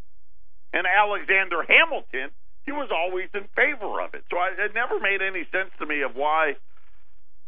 And 0.73 0.87
Alexander 0.87 1.63
Hamilton, 1.67 2.31
he 2.65 2.73
was 2.73 2.91
always 2.91 3.29
in 3.35 3.45
favor 3.55 4.01
of 4.01 4.15
it. 4.15 4.25
So 4.31 4.37
I, 4.37 4.51
it 4.59 4.75
never 4.75 5.01
made 5.01 5.23
any 5.23 5.47
sense 5.53 5.71
to 5.79 5.87
me 5.87 6.03
of 6.03 6.15
why 6.15 6.57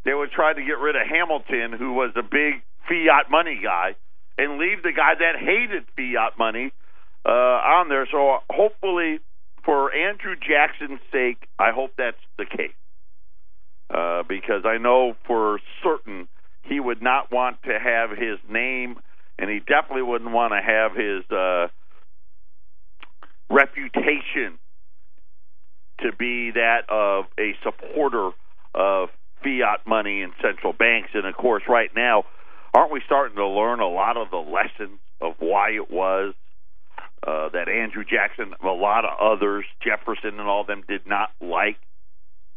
they 0.04 0.14
would 0.14 0.30
try 0.30 0.52
to 0.52 0.62
get 0.62 0.78
rid 0.78 0.96
of 0.96 1.06
Hamilton, 1.06 1.78
who 1.78 1.92
was 1.92 2.12
a 2.16 2.22
big 2.22 2.62
fiat 2.88 3.30
money 3.30 3.60
guy, 3.62 3.96
and 4.38 4.58
leave 4.58 4.82
the 4.82 4.92
guy 4.92 5.14
that 5.18 5.36
hated 5.38 5.84
fiat 5.96 6.38
money 6.38 6.72
uh, 7.26 7.30
on 7.30 7.88
there. 7.88 8.06
So 8.10 8.38
hopefully, 8.48 9.18
for 9.64 9.92
Andrew 9.92 10.34
Jackson's 10.36 11.00
sake, 11.12 11.48
I 11.58 11.72
hope 11.72 11.90
that's 11.98 12.16
the 12.38 12.46
case. 12.46 12.72
Uh, 13.92 14.22
because 14.28 14.64
I 14.66 14.76
know 14.76 15.14
for 15.26 15.60
certain 15.82 16.28
he 16.62 16.78
would 16.78 17.00
not 17.00 17.32
want 17.32 17.62
to 17.62 17.78
have 17.78 18.10
his 18.10 18.38
name, 18.48 18.96
and 19.38 19.48
he 19.48 19.60
definitely 19.60 20.02
wouldn't 20.02 20.30
want 20.30 20.52
to 20.52 20.60
have 20.60 20.94
his 20.94 21.24
uh, 21.30 21.68
reputation 23.50 24.58
to 26.00 26.12
be 26.18 26.50
that 26.52 26.82
of 26.88 27.24
a 27.38 27.54
supporter 27.62 28.30
of 28.74 29.08
fiat 29.42 29.86
money 29.86 30.22
and 30.22 30.32
central 30.42 30.72
banks. 30.72 31.10
And 31.14 31.26
of 31.26 31.34
course, 31.34 31.62
right 31.68 31.90
now, 31.96 32.24
aren't 32.74 32.92
we 32.92 33.00
starting 33.06 33.36
to 33.36 33.46
learn 33.46 33.80
a 33.80 33.88
lot 33.88 34.16
of 34.16 34.30
the 34.30 34.36
lessons 34.36 34.98
of 35.20 35.34
why 35.38 35.70
it 35.70 35.90
was 35.90 36.34
uh, 37.26 37.48
that 37.52 37.68
Andrew 37.68 38.04
Jackson, 38.04 38.54
a 38.62 38.66
lot 38.66 39.04
of 39.04 39.18
others, 39.18 39.64
Jefferson, 39.82 40.38
and 40.38 40.48
all 40.48 40.64
them 40.64 40.84
did 40.86 41.06
not 41.06 41.30
like 41.40 41.78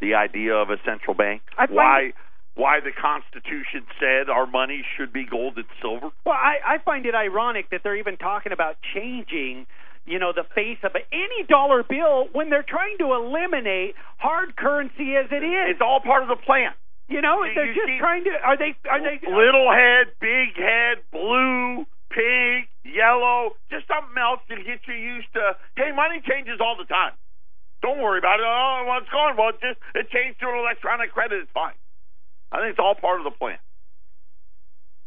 the 0.01 0.15
idea 0.15 0.55
of 0.55 0.69
a 0.69 0.77
central 0.83 1.15
bank? 1.15 1.41
Why? 1.69 2.13
Why 2.55 2.79
the 2.81 2.91
Constitution 2.91 3.87
said 3.99 4.29
our 4.29 4.45
money 4.45 4.83
should 4.97 5.13
be 5.13 5.23
gold 5.25 5.55
and 5.55 5.65
silver? 5.81 6.09
Well, 6.25 6.35
I, 6.35 6.75
I 6.75 6.77
find 6.83 7.05
it 7.05 7.15
ironic 7.15 7.69
that 7.69 7.79
they're 7.83 7.95
even 7.95 8.17
talking 8.17 8.51
about 8.51 8.75
changing, 8.93 9.65
you 10.05 10.19
know, 10.19 10.33
the 10.35 10.43
face 10.53 10.79
of 10.83 10.91
any 11.13 11.47
dollar 11.47 11.81
bill 11.83 12.27
when 12.33 12.49
they're 12.49 12.67
trying 12.67 12.97
to 12.99 13.13
eliminate 13.13 13.95
hard 14.17 14.57
currency 14.57 15.15
as 15.15 15.31
it 15.31 15.43
is. 15.45 15.71
It's 15.71 15.81
all 15.81 16.01
part 16.01 16.23
of 16.23 16.27
the 16.27 16.35
plan. 16.35 16.71
You 17.07 17.21
know, 17.21 17.43
You- 17.43 17.53
they're 17.55 17.65
you 17.67 17.73
just 17.73 17.87
see- 17.87 17.99
trying 17.99 18.23
to. 18.25 18.31
Are 18.43 18.57
they? 18.57 18.75
Are 18.89 18.99
they? 18.99 19.19
Little 19.25 19.71
head, 19.71 20.11
big 20.19 20.55
head, 20.57 20.97
blue, 21.11 21.85
pink, 22.11 22.67
yellow, 22.83 23.55
just 23.71 23.87
something 23.87 24.17
else 24.19 24.41
to 24.49 24.55
get 24.57 24.79
you 24.87 24.93
used 24.95 25.31
to. 25.33 25.55
Hey, 25.77 25.91
money 25.95 26.19
changes 26.27 26.59
all 26.59 26.75
the 26.77 26.85
time. 26.85 27.13
Don't 27.81 27.99
worry 27.99 28.19
about 28.19 28.39
it. 28.39 28.45
Oh, 28.45 28.85
well, 28.87 28.99
it's 28.99 29.09
gone. 29.09 29.35
Well, 29.37 29.49
it 29.49 29.59
just 29.61 29.79
it 29.95 30.09
changed 30.09 30.39
to 30.41 30.49
an 30.49 30.57
electronic 30.57 31.11
credit. 31.11 31.41
It's 31.41 31.51
fine. 31.53 31.73
I 32.51 32.61
think 32.61 32.77
it's 32.77 32.79
all 32.79 32.95
part 32.95 33.19
of 33.19 33.25
the 33.25 33.31
plan. 33.31 33.57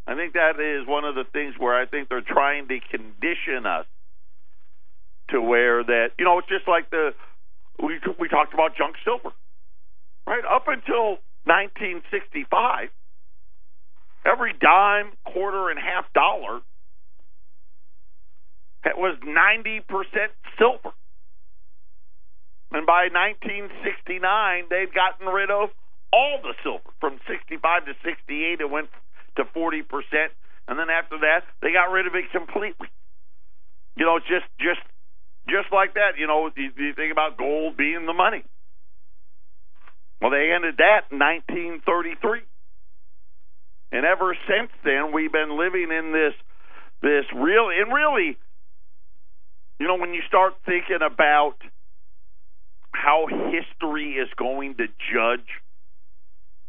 I 0.07 0.15
think 0.15 0.35
that 0.35 0.61
is 0.61 0.87
one 0.87 1.05
of 1.05 1.15
the 1.15 1.25
things 1.25 1.55
where 1.59 1.75
I 1.75 1.87
think 1.87 2.09
they're 2.09 2.21
trying 2.21 2.69
to 2.69 2.79
condition 2.91 3.65
us 3.65 3.87
to 5.31 5.41
where 5.41 5.83
that 5.83 6.13
you 6.19 6.25
know 6.25 6.39
it's 6.39 6.49
just 6.49 6.69
like 6.69 6.91
the 6.91 7.15
we 7.81 8.01
we 8.19 8.29
talked 8.29 8.53
about 8.53 8.77
junk 8.77 8.97
silver, 9.05 9.31
right? 10.27 10.45
Up 10.45 10.67
until 10.67 11.23
1965, 11.47 12.89
every 14.27 14.53
dime, 14.53 15.13
quarter, 15.25 15.71
and 15.71 15.79
half 15.79 16.05
dollar 16.13 16.61
was 19.05 19.19
90% 19.21 19.83
silver. 20.59 20.95
And 22.75 22.85
by 22.91 23.07
1969, 23.07 24.19
they'd 24.69 24.91
gotten 24.91 25.31
rid 25.31 25.49
of 25.49 25.71
all 26.13 26.43
the 26.43 26.59
silver. 26.67 26.91
From 26.99 27.23
65 27.31 27.87
to 27.87 27.95
68, 28.03 28.61
it 28.61 28.69
went 28.69 28.91
to 29.39 29.45
40%. 29.47 29.87
And 30.67 30.75
then 30.75 30.91
after 30.91 31.23
that, 31.23 31.47
they 31.63 31.71
got 31.71 31.95
rid 31.95 32.09
of 32.11 32.19
it 32.19 32.35
completely. 32.35 32.91
You 33.95 34.07
know, 34.07 34.19
just 34.19 34.51
just 34.59 34.83
just 35.47 35.71
like 35.71 35.95
that. 35.95 36.19
You 36.19 36.27
know, 36.27 36.51
you, 36.57 36.71
you 36.75 36.95
think 36.95 37.13
about 37.13 37.39
gold 37.39 37.77
being 37.77 38.07
the 38.07 38.13
money. 38.13 38.43
Well, 40.21 40.33
they 40.33 40.51
ended 40.51 40.79
that 40.79 41.13
in 41.13 41.19
1933, 41.21 42.41
and 43.93 44.05
ever 44.05 44.35
since 44.49 44.73
then, 44.83 45.13
we've 45.13 45.31
been 45.31 45.57
living 45.57 45.95
in 45.95 46.11
this 46.11 46.35
this 47.03 47.27
real 47.37 47.71
and 47.71 47.93
really, 47.93 48.37
you 49.79 49.87
know, 49.87 49.97
when 49.97 50.15
you 50.15 50.23
start 50.27 50.55
thinking 50.67 51.05
about 51.05 51.55
how 52.95 53.27
history 53.27 54.13
is 54.15 54.29
going 54.37 54.77
to 54.77 54.87
judge 55.13 55.47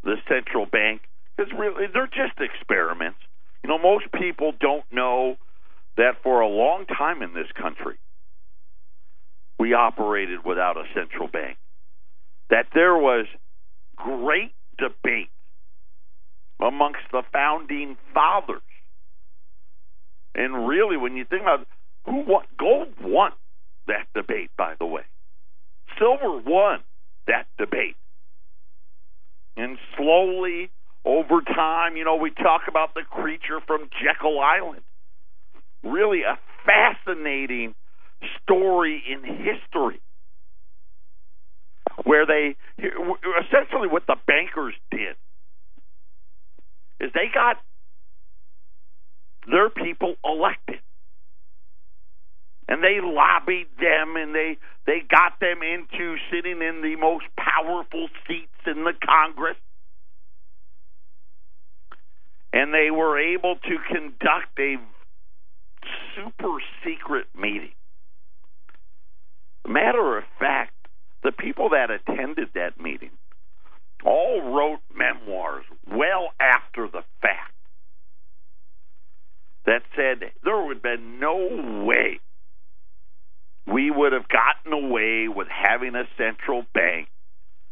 the 0.03 0.15
central 0.27 0.65
bank, 0.65 1.01
it's 1.37 1.51
really 1.57 1.85
they're 1.93 2.07
just 2.07 2.39
experiments. 2.39 3.19
You 3.63 3.69
know, 3.69 3.77
most 3.77 4.05
people 4.11 4.53
don't 4.59 4.85
know 4.91 5.37
that 5.97 6.21
for 6.23 6.41
a 6.41 6.47
long 6.47 6.85
time 6.85 7.21
in 7.21 7.33
this 7.33 7.47
country, 7.59 7.95
we 9.57 9.73
operated 9.73 10.45
without 10.45 10.77
a 10.77 10.83
central 10.93 11.27
bank. 11.27 11.57
That 12.49 12.67
there 12.73 12.95
was 12.95 13.25
great 13.95 14.53
debate 14.77 15.29
amongst 16.61 17.01
the 17.11 17.23
founding 17.33 17.97
fathers. 18.13 18.61
And 20.35 20.67
really, 20.67 20.97
when 20.97 21.15
you 21.15 21.25
think 21.25 21.43
about 21.43 21.65
who 22.05 22.23
won, 22.27 22.43
gold 22.59 22.89
won 23.01 23.31
that 23.87 24.07
debate, 24.13 24.51
by 24.57 24.75
the 24.79 24.85
way. 24.85 25.03
Silver 25.99 26.37
won 26.45 26.79
that 27.27 27.47
debate. 27.57 27.95
And 29.57 29.77
slowly, 29.97 30.69
over 31.05 31.41
time, 31.41 31.95
you 31.95 32.03
know, 32.03 32.15
we 32.15 32.31
talk 32.31 32.63
about 32.67 32.93
the 32.93 33.03
creature 33.09 33.59
from 33.65 33.89
Jekyll 34.03 34.39
Island. 34.39 34.81
Really 35.83 36.21
a 36.23 36.37
fascinating 36.65 37.75
story 38.41 39.01
in 39.09 39.23
history 39.23 40.01
where 42.03 42.25
they 42.25 42.55
essentially 42.77 43.87
what 43.87 44.05
the 44.07 44.15
bankers 44.27 44.73
did 44.91 45.15
is 46.99 47.11
they 47.13 47.27
got 47.33 47.57
their 49.49 49.69
people 49.69 50.15
elected. 50.23 50.79
And 52.67 52.83
they 52.83 52.99
lobbied 53.01 53.67
them 53.79 54.15
and 54.15 54.33
they 54.33 54.57
they 54.85 55.01
got 55.09 55.39
them 55.39 55.61
into 55.61 56.17
sitting 56.31 56.61
in 56.61 56.81
the 56.81 56.95
most 56.95 57.25
powerful 57.37 58.07
seats 58.27 58.51
in 58.65 58.83
the 58.83 58.93
Congress. 59.05 59.57
And 62.53 62.73
they 62.73 62.89
were 62.89 63.19
able 63.19 63.55
to 63.55 63.77
conduct 63.93 64.57
a 64.59 64.77
super 66.15 66.59
secret 66.83 67.27
meeting. 67.35 67.73
Matter 69.67 70.17
of 70.17 70.23
fact, 70.39 70.73
the 71.23 71.31
people 71.31 71.69
that 71.69 71.89
attended 71.89 72.49
that 72.53 72.79
meeting 72.79 73.11
all 74.05 74.41
wrote 74.41 74.79
memoirs 74.95 75.65
well 75.87 76.29
after 76.39 76.87
the 76.87 77.03
fact 77.21 77.53
that 79.65 79.81
said 79.95 80.31
there 80.43 80.63
would 80.63 80.77
have 80.77 80.83
been 80.83 81.19
no 81.19 81.83
way 81.83 82.19
we 83.67 83.89
would 83.89 84.13
have 84.13 84.27
gotten 84.27 84.73
away 84.73 85.27
with 85.27 85.47
having 85.47 85.95
a 85.95 86.03
central 86.17 86.65
bank 86.73 87.07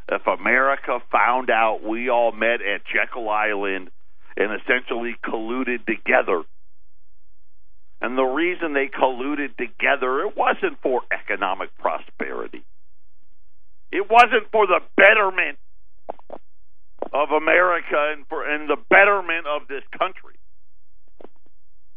if 0.09 0.25
America 0.27 0.99
found 1.11 1.49
out 1.49 1.83
we 1.83 2.09
all 2.09 2.31
met 2.31 2.61
at 2.61 2.81
Jekyll 2.85 3.29
Island 3.29 3.89
and 4.35 4.59
essentially 4.59 5.15
colluded 5.23 5.85
together. 5.85 6.43
And 8.01 8.17
the 8.17 8.23
reason 8.23 8.73
they 8.73 8.87
colluded 8.87 9.55
together, 9.55 10.21
it 10.21 10.35
wasn't 10.35 10.81
for 10.81 11.01
economic 11.11 11.69
prosperity. 11.77 12.63
It 13.91 14.09
wasn't 14.09 14.51
for 14.51 14.67
the 14.67 14.81
betterment 14.97 15.57
of 17.13 17.29
America 17.29 18.11
and 18.11 18.25
for 18.27 18.43
and 18.43 18.67
the 18.67 18.77
betterment 18.89 19.45
of 19.47 19.67
this 19.69 19.83
country. 19.97 20.35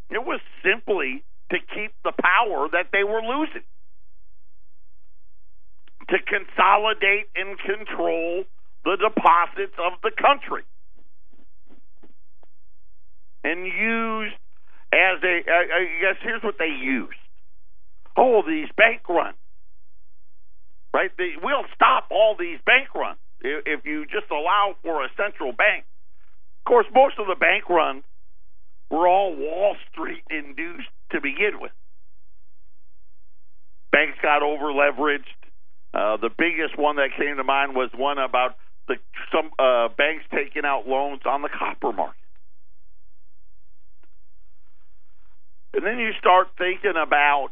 It 0.09 0.23
was 0.23 0.39
simply 0.63 1.23
to 1.51 1.57
keep 1.73 1.91
the 2.03 2.13
power 2.21 2.69
that 2.71 2.89
they 2.93 3.03
were 3.03 3.21
losing 3.21 3.63
to 6.09 6.17
consolidate 6.23 7.27
and 7.35 7.57
control 7.59 8.43
the 8.85 8.95
deposits 8.95 9.75
of 9.77 9.99
the 10.03 10.11
country 10.11 10.63
and 13.43 13.65
used 13.65 14.35
as 14.93 15.19
a 15.23 15.35
I 15.47 15.99
guess 16.01 16.17
here's 16.21 16.43
what 16.43 16.55
they 16.57 16.71
used. 16.71 17.17
Oh, 18.15 18.41
these 18.47 18.69
bank 18.75 19.07
runs, 19.07 19.37
right? 20.93 21.11
They, 21.17 21.33
we'll 21.41 21.67
stop 21.75 22.07
all 22.09 22.35
these 22.39 22.59
bank 22.65 22.93
runs 22.95 23.19
if 23.41 23.85
you 23.85 24.05
just 24.05 24.31
allow 24.31 24.75
for 24.81 25.03
a 25.03 25.09
central 25.15 25.51
bank. 25.51 25.85
Of 26.61 26.69
course, 26.69 26.87
most 26.93 27.15
of 27.19 27.27
the 27.27 27.35
bank 27.35 27.69
runs 27.69 28.03
were 28.89 29.07
all 29.07 29.35
Wall 29.35 29.75
Street 29.91 30.23
induced 30.29 30.89
to 31.11 31.21
begin 31.21 31.59
with. 31.61 31.71
Banks 33.91 34.17
got 34.21 34.41
over 34.43 34.65
leveraged. 34.73 35.36
Uh, 35.93 36.17
the 36.17 36.29
biggest 36.29 36.77
one 36.77 36.97
that 36.97 37.09
came 37.17 37.37
to 37.37 37.43
mind 37.43 37.75
was 37.75 37.89
one 37.95 38.17
about 38.17 38.55
the 38.87 38.95
some 39.31 39.51
uh, 39.59 39.89
banks 39.97 40.25
taking 40.31 40.63
out 40.65 40.87
loans 40.87 41.21
on 41.25 41.41
the 41.41 41.49
copper 41.49 41.91
market. 41.91 42.15
And 45.73 45.85
then 45.85 45.99
you 45.99 46.11
start 46.19 46.47
thinking 46.57 46.93
about 47.01 47.49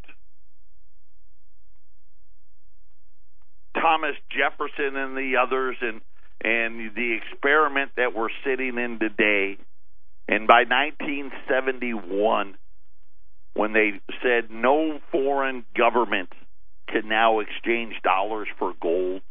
Thomas 3.76 4.16
Jefferson 4.32 4.96
and 4.96 5.16
the 5.16 5.38
others 5.42 5.78
and 5.82 6.02
and 6.42 6.96
the 6.96 7.18
experiment 7.22 7.92
that 7.98 8.16
we're 8.16 8.30
sitting 8.44 8.78
in 8.78 9.00
today. 9.00 9.58
And 10.28 10.48
by 10.48 10.64
1971, 10.64 12.58
when 13.54 13.74
they 13.74 13.94
said 14.22 14.52
no 14.52 15.00
foreign 15.12 15.66
government 15.78 16.30
can 16.88 17.08
now 17.08 17.40
exchange 17.40 17.96
dollars 18.04 18.48
for 18.58 18.74
gold, 18.82 19.22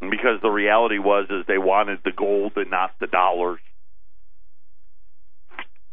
because 0.00 0.40
the 0.42 0.50
reality 0.50 0.98
was 0.98 1.26
is 1.30 1.44
they 1.46 1.58
wanted 1.58 1.98
the 2.04 2.12
gold 2.12 2.52
and 2.56 2.70
not 2.70 2.90
the 3.00 3.06
dollars. 3.06 3.60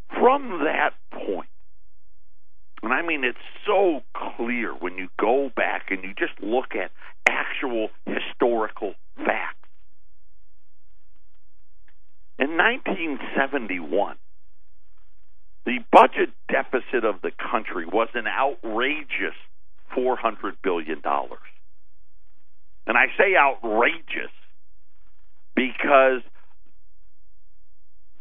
From 0.10 0.63
that 0.63 0.91
point, 1.12 1.50
and 2.81 2.93
I 2.93 3.01
mean 3.01 3.24
it's 3.24 3.38
so 3.65 4.01
clear 4.38 4.73
when 4.73 4.97
you 4.97 5.10
go 5.19 5.49
back 5.56 5.88
and 5.89 6.04
you 6.04 6.13
just 6.17 6.39
look 6.41 6.75
at 6.75 6.91
actual 7.28 7.89
historical 8.06 8.93
facts. 9.17 9.56
In 12.38 12.58
1971, 12.58 14.17
the 15.65 15.80
budget 15.91 16.30
deficit 16.47 17.04
of 17.04 17.21
the 17.21 17.32
country 17.51 17.86
was 17.86 18.10
an 18.13 18.28
outrageous 18.28 19.36
$400 19.95 20.53
billion. 20.63 21.01
And 22.88 22.97
I 22.97 23.05
say 23.17 23.36
outrageous 23.36 24.31
because 25.55 26.21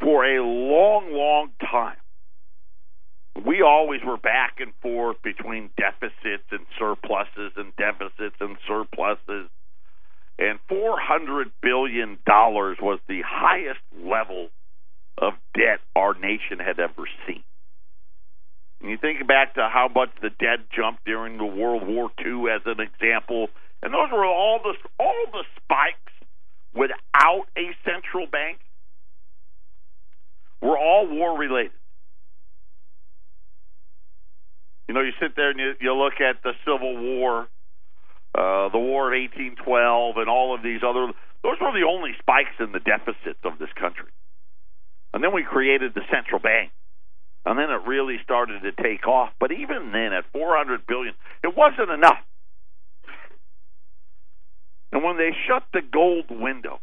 for 0.01 0.25
a 0.25 0.43
long, 0.43 1.13
long 1.13 1.51
time, 1.61 1.97
we 3.45 3.63
always 3.63 4.01
were 4.05 4.17
back 4.17 4.61
and 4.61 4.73
forth 4.81 5.17
between 5.23 5.71
deficits 5.77 6.45
and 6.51 6.67
surpluses 6.79 7.53
and 7.57 7.75
deficits 7.77 8.37
and 8.41 8.57
surpluses. 8.67 9.51
And 10.39 10.59
$400 10.71 11.51
billion 11.63 12.19
was 12.27 12.99
the 13.09 13.23
highest 13.27 13.81
level 14.05 14.49
of 15.19 15.35
debt 15.55 15.81
our 15.95 16.15
nation 16.15 16.59
had 16.59 16.79
ever 16.79 17.05
seen. 17.27 17.43
And 18.85 18.91
you 18.91 18.99
think 18.99 19.27
back 19.27 19.55
to 19.55 19.63
how 19.73 19.89
much 19.89 20.11
the 20.21 20.29
debt 20.29 20.69
jumped 20.69 21.07
during 21.07 21.39
the 21.39 21.47
World 21.47 21.89
War 21.89 22.11
II 22.21 22.53
as 22.55 22.61
an 22.67 22.85
example, 22.85 23.49
and 23.83 23.95
those 23.95 24.13
were 24.13 24.27
all 24.27 24.61
the 24.63 24.75
all 25.01 25.25
the 25.33 25.43
spikes 25.57 26.13
without 26.75 27.47
a 27.57 27.73
central 27.83 28.27
bank 28.27 28.59
were 30.61 30.77
all 30.77 31.09
war 31.09 31.39
related. 31.39 31.73
You 34.87 34.93
know, 34.93 35.01
you 35.01 35.13
sit 35.19 35.35
there 35.35 35.49
and 35.49 35.59
you, 35.59 35.73
you 35.81 35.95
look 35.95 36.21
at 36.21 36.43
the 36.43 36.53
Civil 36.67 36.95
War, 37.01 37.49
uh, 38.35 38.69
the 38.69 38.77
War 38.77 39.09
of 39.09 39.19
1812, 39.19 40.19
and 40.19 40.29
all 40.29 40.55
of 40.55 40.63
these 40.63 40.83
other. 40.87 41.11
Those 41.43 41.57
were 41.59 41.73
the 41.73 41.89
only 41.89 42.11
spikes 42.19 42.61
in 42.61 42.73
the 42.73 42.81
deficits 42.81 43.41
of 43.45 43.59
this 43.59 43.73
country. 43.81 44.13
And 45.15 45.25
then 45.25 45.33
we 45.33 45.43
created 45.43 45.95
the 45.95 46.03
central 46.13 46.39
bank, 46.39 46.71
and 47.45 47.59
then 47.59 47.71
it 47.71 47.87
really 47.87 48.17
started 48.23 48.63
to 48.63 48.73
take 48.73 49.07
off. 49.07 49.31
But 49.39 49.53
even 49.53 49.93
then, 49.93 50.13
at 50.13 50.25
400 50.33 50.87
billion, 50.87 51.15
it 51.43 51.57
wasn't 51.57 51.91
enough. 51.91 52.23
And 54.93 55.03
when 55.03 55.17
they 55.17 55.31
shut 55.47 55.65
the 55.73 55.81
gold 55.83 56.27
window, 56.31 56.81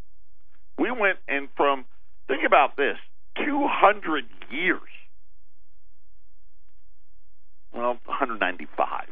we 0.77 0.91
went 0.91 1.17
and 1.27 1.47
from 1.55 1.85
think 2.27 2.43
about 2.45 2.75
this 2.75 2.97
200 3.37 4.25
years 4.51 4.81
well, 7.73 7.97
195. 8.05 9.05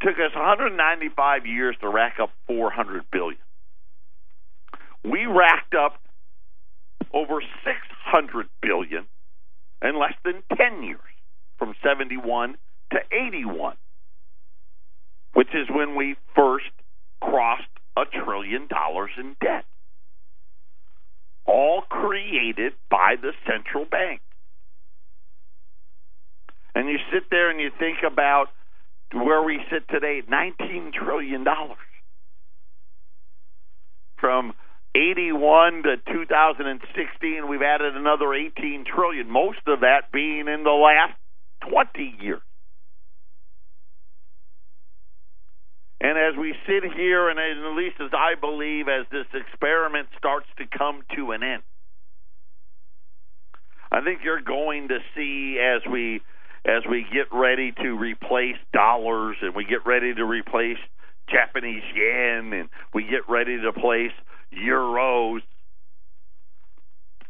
Took 0.00 0.14
us 0.14 0.34
195 0.34 1.46
years 1.46 1.76
to 1.80 1.88
rack 1.88 2.16
up 2.22 2.30
400 2.46 3.04
billion. 3.10 3.40
We 5.04 5.26
racked 5.26 5.74
up 5.74 6.00
over 7.12 7.40
600 7.40 8.48
billion 8.62 9.06
in 9.82 9.98
less 9.98 10.14
than 10.24 10.42
10 10.56 10.82
years, 10.82 11.00
from 11.58 11.74
71 11.82 12.56
to 12.92 12.98
81, 13.12 13.76
which 15.34 15.48
is 15.54 15.68
when 15.70 15.94
we 15.96 16.16
first 16.34 16.70
crossed 17.20 17.62
a 17.96 18.04
trillion 18.24 18.66
dollars 18.68 19.10
in 19.18 19.36
debt. 19.40 19.64
All 21.46 21.82
created 21.88 22.74
by 22.90 23.14
the 23.20 23.32
central 23.46 23.84
bank. 23.84 24.20
And 26.74 26.88
you 26.88 26.98
sit 27.12 27.24
there 27.30 27.50
and 27.50 27.60
you 27.60 27.70
think 27.78 27.98
about 28.06 28.46
where 29.12 29.42
we 29.42 29.58
sit 29.70 29.88
today, 29.88 30.22
$19 30.30 30.92
trillion. 30.92 31.44
From 34.18 34.54
81 34.98 35.84
to 35.84 35.96
2016, 36.12 37.48
we've 37.48 37.62
added 37.62 37.96
another 37.96 38.34
18 38.34 38.84
trillion, 38.84 39.30
most 39.30 39.60
of 39.66 39.80
that 39.80 40.10
being 40.12 40.48
in 40.48 40.64
the 40.64 40.70
last 40.70 41.14
20 41.70 42.16
years. 42.20 42.42
And 46.00 46.16
as 46.18 46.36
we 46.38 46.54
sit 46.66 46.84
here, 46.96 47.28
and 47.28 47.38
at 47.38 47.76
least 47.76 47.96
as 48.00 48.10
I 48.12 48.34
believe, 48.40 48.86
as 48.88 49.06
this 49.10 49.26
experiment 49.34 50.08
starts 50.16 50.46
to 50.58 50.64
come 50.66 51.02
to 51.16 51.32
an 51.32 51.42
end, 51.42 51.62
I 53.90 54.00
think 54.02 54.20
you're 54.22 54.42
going 54.42 54.88
to 54.88 54.98
see 55.16 55.58
as 55.58 55.82
we 55.90 56.20
as 56.64 56.82
we 56.88 57.06
get 57.10 57.26
ready 57.32 57.72
to 57.72 57.96
replace 57.96 58.58
dollars 58.72 59.36
and 59.40 59.54
we 59.54 59.64
get 59.64 59.86
ready 59.86 60.12
to 60.12 60.24
replace 60.24 60.76
Japanese 61.30 61.82
yen 61.94 62.52
and 62.52 62.68
we 62.92 63.04
get 63.04 63.28
ready 63.28 63.60
to 63.60 63.72
place 63.72 64.12
euros. 64.52 65.40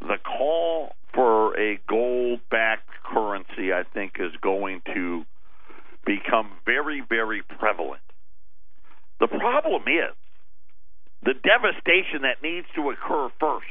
The 0.01 0.19
call 0.25 0.95
for 1.15 1.59
a 1.59 1.81
gold 1.89 2.41
backed 2.51 2.89
currency, 3.05 3.73
I 3.73 3.83
think, 3.93 4.15
is 4.21 4.33
going 4.41 4.83
to 4.95 5.25
become 6.07 6.51
very, 6.65 7.03
very 7.07 7.43
prevalent. 7.43 8.03
The 9.21 9.27
problem 9.27 9.83
is 9.83 10.15
the 11.25 11.35
devastation 11.35 12.23
that 12.23 12.43
needs 12.43 12.67
to 12.77 12.91
occur 12.91 13.29
first. 13.41 13.67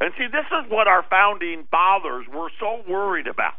And 0.00 0.12
see, 0.18 0.26
this 0.26 0.46
is 0.46 0.70
what 0.70 0.88
our 0.88 1.04
founding 1.08 1.66
fathers 1.70 2.26
were 2.32 2.50
so 2.60 2.82
worried 2.88 3.26
about. 3.26 3.54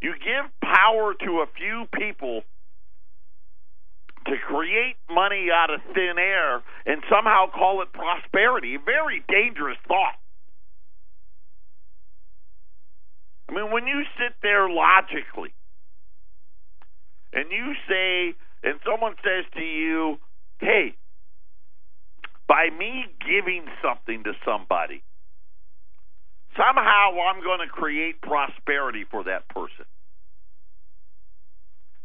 You 0.00 0.12
give 0.12 0.50
power 0.62 1.14
to 1.24 1.40
a 1.40 1.46
few 1.56 1.86
people 1.92 2.42
to 4.26 4.36
create 4.46 4.96
money 5.10 5.48
out 5.52 5.70
of 5.70 5.80
thin 5.94 6.18
air 6.18 6.62
and 6.84 7.02
somehow 7.10 7.46
call 7.50 7.82
it 7.82 7.92
prosperity. 7.92 8.74
A 8.74 8.78
very 8.78 9.24
dangerous 9.28 9.78
thought. 9.86 10.18
I 13.48 13.54
mean, 13.54 13.70
when 13.70 13.86
you 13.86 14.02
sit 14.18 14.34
there 14.42 14.68
logically 14.68 15.54
and 17.32 17.50
you 17.50 17.74
say, 17.88 18.34
and 18.62 18.80
someone 18.84 19.14
says 19.22 19.44
to 19.54 19.62
you, 19.62 20.18
hey, 20.58 20.96
by 22.48 22.68
me 22.76 23.06
giving 23.20 23.66
something 23.82 24.24
to 24.24 24.32
somebody, 24.44 25.02
somehow 26.56 27.12
I'm 27.28 27.42
going 27.42 27.60
to 27.60 27.72
create 27.72 28.20
prosperity 28.20 29.04
for 29.10 29.24
that 29.24 29.48
person. 29.48 29.84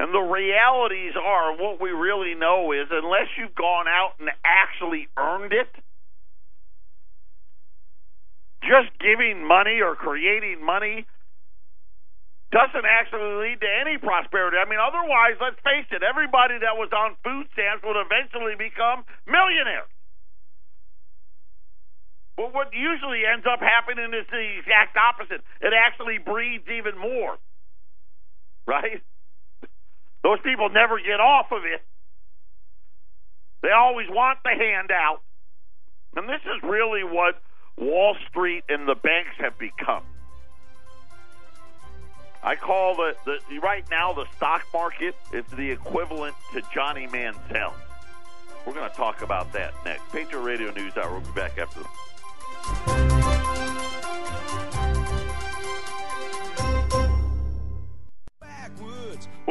And 0.01 0.09
the 0.09 0.25
realities 0.33 1.13
are, 1.13 1.53
what 1.61 1.77
we 1.77 1.93
really 1.93 2.33
know 2.33 2.73
is, 2.73 2.89
unless 2.89 3.29
you've 3.37 3.53
gone 3.53 3.85
out 3.85 4.17
and 4.17 4.33
actually 4.41 5.05
earned 5.13 5.53
it, 5.53 5.69
just 8.65 8.89
giving 8.97 9.45
money 9.45 9.77
or 9.77 9.93
creating 9.93 10.65
money 10.65 11.05
doesn't 12.49 12.81
actually 12.81 13.45
lead 13.45 13.61
to 13.61 13.69
any 13.69 14.01
prosperity. 14.01 14.57
I 14.57 14.65
mean, 14.65 14.81
otherwise, 14.81 15.37
let's 15.37 15.61
face 15.61 15.85
it, 15.93 16.01
everybody 16.01 16.57
that 16.57 16.81
was 16.81 16.89
on 16.89 17.13
food 17.21 17.45
stamps 17.53 17.85
would 17.85 18.01
eventually 18.01 18.57
become 18.57 19.05
millionaires. 19.29 19.85
But 22.41 22.57
what 22.57 22.73
usually 22.73 23.21
ends 23.21 23.45
up 23.45 23.61
happening 23.61 24.17
is 24.17 24.25
the 24.33 24.41
exact 24.65 24.97
opposite. 24.97 25.45
It 25.61 25.77
actually 25.77 26.17
breeds 26.17 26.65
even 26.73 26.97
more. 26.97 27.37
Right? 28.65 29.05
Those 30.23 30.39
people 30.43 30.69
never 30.69 30.99
get 30.99 31.19
off 31.19 31.51
of 31.51 31.63
it. 31.65 31.81
They 33.62 33.71
always 33.71 34.07
want 34.10 34.39
the 34.43 34.51
handout. 34.51 35.21
And 36.15 36.27
this 36.27 36.41
is 36.41 36.62
really 36.63 37.03
what 37.03 37.41
Wall 37.77 38.15
Street 38.29 38.63
and 38.69 38.88
the 38.88 38.95
banks 38.95 39.31
have 39.39 39.57
become. 39.57 40.03
I 42.43 42.55
call 42.55 42.95
the, 42.95 43.15
the 43.25 43.60
right 43.60 43.86
now 43.91 44.13
the 44.13 44.25
stock 44.36 44.65
market 44.73 45.15
is 45.31 45.45
the 45.55 45.69
equivalent 45.69 46.36
to 46.53 46.62
Johnny 46.73 47.07
Manziel. 47.07 47.73
We're 48.65 48.73
going 48.73 48.89
to 48.89 48.95
talk 48.95 49.21
about 49.21 49.53
that 49.53 49.73
next. 49.86 50.12
Patriot 50.12 50.41
Radio 50.41 50.71
News 50.71 50.97
Hour. 50.97 51.12
We'll 51.12 51.21
be 51.21 51.31
back 51.34 51.57
after. 51.57 53.20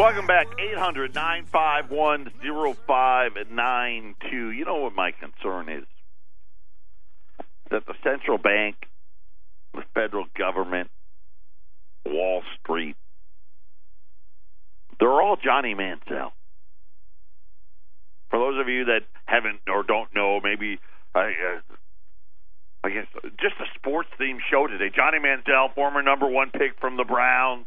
Welcome 0.00 0.26
back. 0.26 0.46
800 0.58 1.14
951 1.14 2.30
0592. 2.86 4.50
You 4.50 4.64
know 4.64 4.78
what 4.78 4.94
my 4.94 5.10
concern 5.10 5.68
is? 5.68 5.84
That 7.70 7.84
the 7.84 7.92
central 8.02 8.38
bank, 8.38 8.76
the 9.74 9.82
federal 9.92 10.24
government, 10.34 10.88
Wall 12.06 12.40
Street. 12.58 12.96
They're 14.98 15.20
all 15.20 15.36
Johnny 15.36 15.74
Manziel. 15.74 16.32
For 18.30 18.38
those 18.38 18.58
of 18.58 18.70
you 18.70 18.86
that 18.86 19.02
haven't 19.26 19.60
or 19.68 19.82
don't 19.82 20.08
know, 20.14 20.40
maybe 20.42 20.78
I, 21.14 21.20
uh, 21.20 21.60
I 22.84 22.88
guess 22.88 23.06
just 23.38 23.56
a 23.60 23.66
sports 23.74 24.08
themed 24.18 24.40
show 24.50 24.66
today. 24.66 24.88
Johnny 24.96 25.18
Manziel, 25.18 25.74
former 25.74 26.00
number 26.00 26.26
one 26.26 26.50
pick 26.52 26.80
from 26.80 26.96
the 26.96 27.04
Browns, 27.04 27.66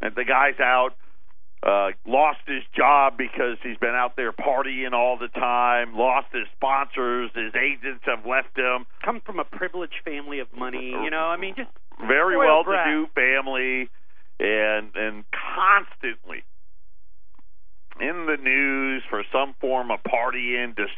and 0.00 0.12
the 0.16 0.24
guy's 0.24 0.58
out. 0.58 0.96
Uh, 1.62 1.90
lost 2.06 2.40
his 2.46 2.62
job 2.74 3.18
because 3.18 3.58
he's 3.62 3.76
been 3.76 3.94
out 3.94 4.16
there 4.16 4.32
partying 4.32 4.92
all 4.94 5.18
the 5.18 5.28
time. 5.28 5.94
Lost 5.94 6.28
his 6.32 6.46
sponsors. 6.56 7.30
His 7.34 7.52
agents 7.54 8.02
have 8.06 8.24
left 8.24 8.56
him. 8.56 8.86
Come 9.04 9.20
from 9.20 9.38
a 9.38 9.44
privileged 9.44 10.00
family 10.02 10.38
of 10.38 10.48
money, 10.56 10.88
you 10.88 11.10
know. 11.10 11.28
I 11.28 11.36
mean, 11.36 11.54
just 11.54 11.68
very 12.08 12.38
well 12.38 12.64
to 12.64 12.82
do 12.86 13.06
family 13.14 13.90
and 14.38 14.90
and 14.94 15.24
constantly 15.30 16.44
in 18.00 18.24
the 18.24 18.38
news 18.42 19.02
for 19.10 19.22
some 19.30 19.54
form 19.60 19.90
of 19.90 20.00
partying, 20.02 20.74
just 20.76 20.92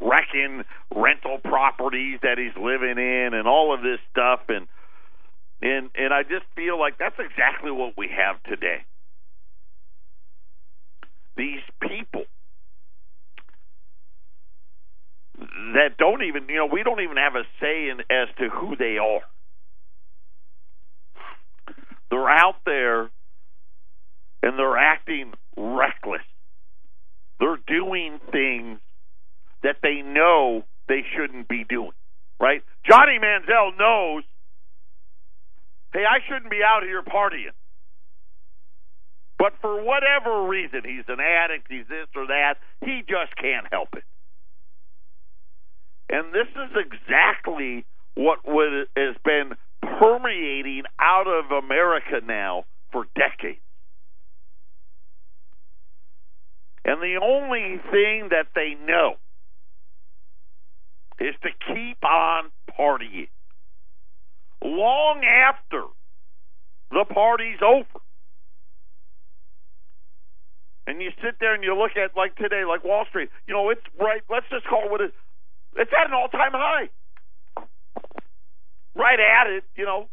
wrecking 0.00 0.64
rental 0.94 1.38
properties 1.44 2.18
that 2.22 2.38
he's 2.38 2.56
living 2.60 2.98
in 2.98 3.34
and 3.34 3.46
all 3.46 3.72
of 3.72 3.82
this 3.82 3.98
stuff 4.10 4.40
and 4.48 4.66
and 5.60 5.90
and 5.94 6.12
I 6.12 6.22
just 6.22 6.44
feel 6.54 6.78
like 6.78 6.98
that's 6.98 7.18
exactly 7.18 7.70
what 7.70 7.94
we 7.96 8.08
have 8.08 8.42
today. 8.44 8.84
These 11.38 11.62
people 11.80 12.24
that 15.38 15.96
don't 15.96 16.22
even 16.24 16.48
you 16.48 16.56
know 16.56 16.66
we 16.66 16.82
don't 16.82 17.00
even 17.00 17.16
have 17.16 17.36
a 17.36 17.44
say 17.60 17.88
in 17.88 18.00
as 18.10 18.28
to 18.38 18.48
who 18.50 18.76
they 18.76 18.98
are. 18.98 19.20
They're 22.10 22.28
out 22.28 22.56
there 22.66 23.10
and 24.42 24.58
they're 24.58 24.76
acting 24.76 25.32
reckless. 25.56 26.22
They're 27.38 27.58
doing 27.66 28.18
things 28.32 28.80
that 29.62 29.76
they 29.82 30.02
know 30.02 30.64
they 30.88 31.04
shouldn't 31.14 31.48
be 31.48 31.64
doing, 31.68 31.92
right? 32.40 32.62
Johnny 32.88 33.18
Manziel 33.18 33.76
knows, 33.78 34.24
hey, 35.92 36.04
I 36.08 36.18
shouldn't 36.26 36.50
be 36.50 36.60
out 36.64 36.82
here 36.82 37.02
partying. 37.02 37.54
But 39.38 39.54
for 39.60 39.82
whatever 39.82 40.48
reason, 40.48 40.82
he's 40.84 41.04
an 41.06 41.20
addict, 41.20 41.66
he's 41.70 41.86
this 41.88 42.08
or 42.16 42.26
that, 42.26 42.54
he 42.84 43.02
just 43.08 43.36
can't 43.36 43.66
help 43.70 43.90
it. 43.94 44.04
And 46.10 46.32
this 46.34 46.48
is 46.48 46.76
exactly 46.76 47.84
what 48.14 48.40
has 48.96 49.14
been 49.24 49.52
permeating 49.80 50.82
out 50.98 51.28
of 51.28 51.52
America 51.52 52.20
now 52.26 52.64
for 52.90 53.06
decades. 53.14 53.60
And 56.84 57.00
the 57.00 57.20
only 57.22 57.80
thing 57.92 58.30
that 58.30 58.48
they 58.54 58.74
know 58.86 59.16
is 61.20 61.34
to 61.42 61.50
keep 61.74 62.02
on 62.02 62.44
partying 62.78 63.28
long 64.64 65.22
after 65.24 65.82
the 66.90 67.04
party's 67.04 67.58
over. 67.62 68.00
And 70.88 71.02
you 71.04 71.12
sit 71.20 71.36
there 71.38 71.52
and 71.52 71.62
you 71.62 71.76
look 71.76 72.00
at 72.00 72.16
like 72.16 72.34
today, 72.36 72.64
like 72.64 72.82
Wall 72.82 73.04
Street. 73.12 73.28
You 73.46 73.52
know, 73.52 73.68
it's 73.68 73.84
right. 74.00 74.24
Let's 74.32 74.48
just 74.48 74.64
call 74.64 74.86
it 74.86 74.90
what 74.90 75.02
it. 75.02 75.12
It's 75.76 75.92
at 75.92 76.08
an 76.08 76.14
all-time 76.16 76.52
high 76.56 76.88
right 78.98 79.18
at 79.20 79.46
it, 79.46 79.64
you 79.76 79.86
know. 79.86 80.08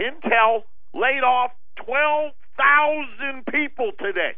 Intel 0.00 0.64
laid 0.92 1.22
off 1.22 1.52
12,000 1.86 3.44
people 3.46 3.92
today. 3.98 4.32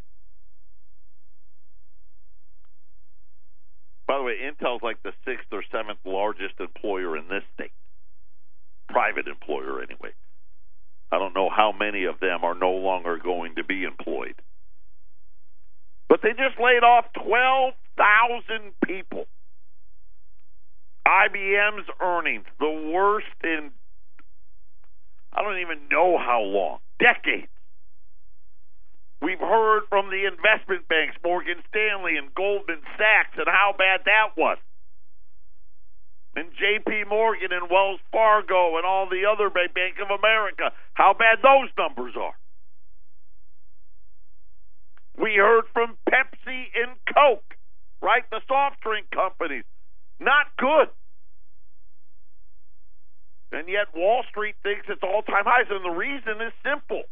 By 4.06 4.18
the 4.18 4.22
way, 4.22 4.34
Intel's 4.42 4.82
like 4.82 5.02
the 5.02 5.12
sixth 5.24 5.46
or 5.52 5.62
seventh 5.72 5.98
largest 6.04 6.60
employer 6.60 7.16
in 7.16 7.28
this 7.28 7.42
state. 7.54 7.72
Private 8.88 9.26
employer, 9.26 9.82
anyway. 9.82 10.12
I 11.10 11.18
don't 11.18 11.34
know 11.34 11.48
how 11.48 11.72
many 11.72 12.04
of 12.04 12.20
them 12.20 12.44
are 12.44 12.54
no 12.54 12.72
longer 12.72 13.18
going 13.22 13.54
to 13.56 13.64
be 13.64 13.84
employed. 13.84 14.34
But 16.08 16.20
they 16.22 16.30
just 16.30 16.60
laid 16.60 16.84
off 16.84 17.06
12,000 17.24 18.72
people. 18.84 19.26
IBM's 21.06 21.86
earnings, 22.00 22.46
the 22.58 22.90
worst 22.92 23.26
in 23.44 23.70
I 25.36 25.42
don't 25.42 25.60
even 25.60 25.88
know 25.92 26.16
how 26.16 26.40
long, 26.40 26.78
decades. 26.98 27.52
We've 29.20 29.40
heard 29.40 29.82
from 29.88 30.08
the 30.08 30.24
investment 30.24 30.88
banks, 30.88 31.16
Morgan 31.22 31.60
Stanley 31.68 32.16
and 32.16 32.34
Goldman 32.34 32.80
Sachs, 32.96 33.36
and 33.36 33.46
how 33.46 33.74
bad 33.76 34.00
that 34.04 34.36
was. 34.36 34.56
And 36.36 36.48
JP 36.52 37.08
Morgan 37.08 37.52
and 37.52 37.70
Wells 37.70 38.00
Fargo 38.12 38.76
and 38.76 38.84
all 38.84 39.08
the 39.08 39.24
other 39.24 39.48
Bank 39.50 39.96
of 40.00 40.08
America, 40.08 40.72
how 40.94 41.12
bad 41.12 41.38
those 41.42 41.68
numbers 41.78 42.14
are. 42.16 42.34
We 45.18 45.36
heard 45.36 45.64
from 45.72 45.96
Pepsi 46.08 46.68
and 46.74 46.92
Coke, 47.14 47.54
right? 48.02 48.24
The 48.30 48.40
soft 48.46 48.80
drink 48.80 49.06
companies. 49.10 49.64
Not 50.20 50.46
good. 50.58 50.88
And 53.52 53.68
yet 53.68 53.94
Wall 53.94 54.22
Street 54.28 54.56
thinks 54.62 54.86
it's 54.88 55.02
all 55.02 55.22
time 55.22 55.44
highs. 55.46 55.66
And 55.70 55.84
the 55.84 55.96
reason 55.96 56.40
is 56.44 56.52
simple 56.64 57.02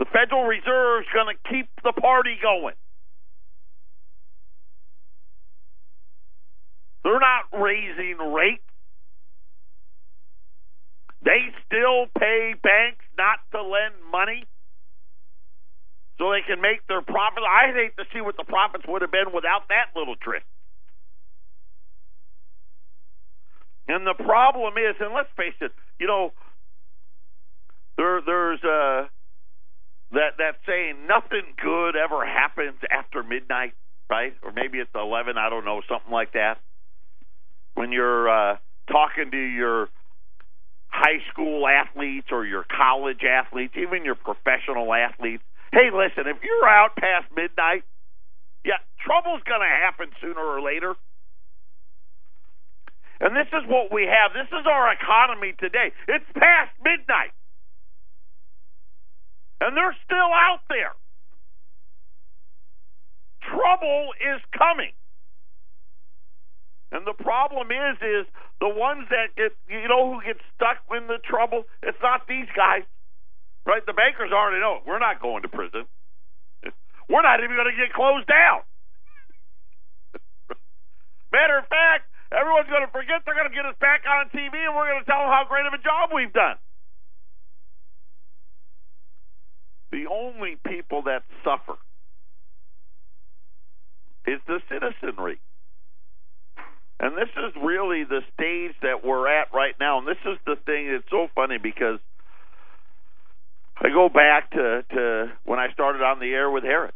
The 0.00 0.06
Federal 0.06 0.44
Reserve 0.44 1.02
is 1.02 1.08
going 1.12 1.36
to 1.36 1.50
keep 1.50 1.68
the 1.84 1.92
party 1.92 2.38
going. 2.40 2.74
They're 7.04 7.20
not 7.20 7.44
raising 7.52 8.16
rates. 8.32 8.62
They 11.22 11.52
still 11.66 12.06
pay 12.18 12.54
banks 12.62 13.04
not 13.18 13.40
to 13.52 13.62
lend 13.62 13.94
money 14.10 14.44
so 16.20 16.30
they 16.30 16.44
can 16.46 16.60
make 16.60 16.86
their 16.86 17.00
profit. 17.00 17.42
I'd 17.48 17.72
hate 17.72 17.96
to 17.96 18.04
see 18.12 18.20
what 18.20 18.36
the 18.36 18.44
profits 18.44 18.84
would 18.86 19.00
have 19.00 19.10
been 19.10 19.32
without 19.32 19.72
that 19.72 19.96
little 19.96 20.16
trick. 20.16 20.44
And 23.88 24.06
the 24.06 24.12
problem 24.12 24.74
is, 24.76 24.94
and 25.00 25.14
let's 25.14 25.32
face 25.34 25.56
it, 25.62 25.72
you 25.98 26.06
know, 26.06 26.32
there 27.96 28.20
there's 28.20 28.60
uh 28.62 29.08
that 30.12 30.36
that 30.36 30.60
saying 30.66 31.06
nothing 31.08 31.56
good 31.60 31.96
ever 31.96 32.24
happens 32.26 32.76
after 32.90 33.22
midnight, 33.22 33.72
right? 34.10 34.34
Or 34.44 34.52
maybe 34.52 34.78
it's 34.78 34.90
eleven, 34.94 35.38
I 35.38 35.48
don't 35.48 35.64
know, 35.64 35.80
something 35.88 36.12
like 36.12 36.34
that. 36.34 36.58
When 37.74 37.92
you're 37.92 38.28
uh 38.28 38.56
talking 38.92 39.30
to 39.30 39.38
your 39.38 39.88
high 40.88 41.24
school 41.32 41.66
athletes 41.66 42.28
or 42.30 42.44
your 42.44 42.64
college 42.64 43.22
athletes, 43.24 43.74
even 43.76 44.04
your 44.04 44.16
professional 44.16 44.92
athletes, 44.92 45.42
hey, 45.72 45.90
listen, 45.92 46.26
if 46.26 46.42
you're 46.42 46.68
out 46.68 46.96
past 46.96 47.26
midnight, 47.34 47.84
yeah, 48.64 48.82
trouble's 49.04 49.42
going 49.46 49.60
to 49.60 49.74
happen 49.82 50.10
sooner 50.20 50.40
or 50.40 50.60
later. 50.60 50.94
And 53.20 53.36
this 53.36 53.48
is 53.52 53.68
what 53.68 53.92
we 53.92 54.08
have. 54.08 54.32
This 54.32 54.48
is 54.48 54.66
our 54.66 54.92
economy 54.92 55.52
today. 55.58 55.92
It's 56.08 56.24
past 56.34 56.72
midnight. 56.82 57.32
And 59.60 59.76
they're 59.76 59.96
still 60.04 60.32
out 60.32 60.64
there. 60.68 60.96
Trouble 63.44 64.12
is 64.20 64.40
coming. 64.56 64.92
And 66.92 67.06
the 67.06 67.12
problem 67.12 67.70
is, 67.70 67.96
is 68.00 68.26
the 68.60 68.68
ones 68.68 69.06
that 69.10 69.36
get, 69.36 69.52
you 69.68 69.86
know, 69.86 70.12
who 70.12 70.24
get 70.24 70.40
stuck 70.56 70.78
in 70.90 71.06
the 71.06 71.18
trouble. 71.22 71.64
It's 71.82 72.00
not 72.02 72.26
these 72.26 72.48
guys, 72.56 72.82
right? 73.70 73.86
The 73.86 73.94
bankers 73.94 74.34
already 74.34 74.58
know 74.58 74.82
it. 74.82 74.82
we're 74.82 74.98
not 74.98 75.22
going 75.22 75.46
to 75.46 75.48
prison. 75.48 75.86
We're 77.06 77.22
not 77.22 77.38
even 77.38 77.54
going 77.54 77.70
to 77.70 77.78
get 77.78 77.94
closed 77.94 78.26
down. 78.26 78.66
Matter 81.30 81.58
of 81.58 81.66
fact, 81.70 82.10
Everyone's 82.30 82.70
going 82.70 82.86
to 82.86 82.92
forget 82.92 83.26
they're 83.26 83.34
going 83.34 83.50
to 83.50 83.54
get 83.54 83.66
us 83.66 83.74
back 83.80 84.06
on 84.06 84.30
TV, 84.30 84.54
and 84.54 84.74
we're 84.74 84.86
going 84.86 85.02
to 85.02 85.06
tell 85.10 85.18
them 85.18 85.34
how 85.34 85.44
great 85.48 85.66
of 85.66 85.74
a 85.74 85.82
job 85.82 86.10
we've 86.14 86.32
done. 86.32 86.56
The 89.90 90.06
only 90.06 90.54
people 90.64 91.02
that 91.10 91.26
suffer 91.42 91.74
is 94.30 94.38
the 94.46 94.62
citizenry. 94.70 95.40
And 97.00 97.16
this 97.16 97.32
is 97.34 97.50
really 97.60 98.04
the 98.04 98.22
stage 98.34 98.76
that 98.82 99.02
we're 99.02 99.26
at 99.26 99.52
right 99.52 99.74
now. 99.80 99.98
And 99.98 100.06
this 100.06 100.20
is 100.24 100.38
the 100.46 100.54
thing 100.54 100.92
that's 100.92 101.10
so 101.10 101.26
funny 101.34 101.58
because 101.58 101.98
I 103.82 103.88
go 103.88 104.08
back 104.08 104.50
to, 104.50 104.84
to 104.90 105.32
when 105.44 105.58
I 105.58 105.72
started 105.72 106.02
on 106.02 106.20
the 106.20 106.32
air 106.32 106.50
with 106.50 106.64
Harris. 106.64 106.92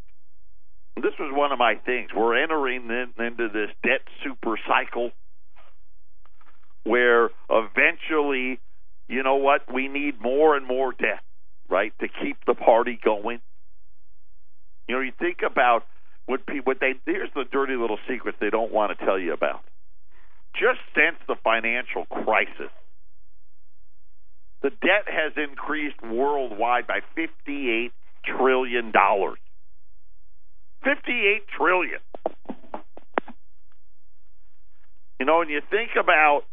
This 0.97 1.14
was 1.18 1.33
one 1.35 1.51
of 1.51 1.59
my 1.59 1.75
things. 1.75 2.11
We're 2.14 2.40
entering 2.40 2.88
in, 2.88 3.25
into 3.25 3.49
this 3.49 3.70
debt 3.83 4.03
super 4.23 4.59
cycle 4.68 5.11
where 6.85 7.31
eventually, 7.51 8.61
you 9.09 9.23
know 9.23 9.37
what, 9.37 9.73
we 9.73 9.88
need 9.88 10.20
more 10.20 10.57
and 10.57 10.66
more 10.66 10.92
debt, 10.92 11.23
right, 11.68 11.92
to 12.01 12.09
keep 12.09 12.37
the 12.47 12.55
party 12.55 12.99
going. 13.03 13.40
You 14.87 14.97
know, 14.97 15.01
you 15.01 15.12
think 15.18 15.38
about 15.44 15.87
what 16.27 16.47
people, 16.47 16.64
what 16.64 16.81
they, 16.81 16.92
here's 17.07 17.31
the 17.35 17.44
dirty 17.51 17.75
little 17.75 17.99
secret 18.09 18.37
they 18.40 18.51
don't 18.51 18.73
want 18.73 18.97
to 18.97 19.05
tell 19.05 19.18
you 19.18 19.33
about. 19.33 19.64
Just 20.55 20.81
since 20.94 21.16
the 21.27 21.37
financial 21.42 22.05
crisis, 22.05 22.70
the 24.64 24.70
debt 24.70 25.05
has 25.07 25.33
increased 25.37 26.03
worldwide 26.03 26.87
by 26.87 27.00
$58 27.16 27.90
trillion. 28.24 28.92
$58 28.92 29.44
trillion. 31.57 32.00
You 35.20 35.27
know, 35.27 35.38
when 35.38 35.50
you 35.50 35.61
think 35.70 35.90
about 36.00 36.44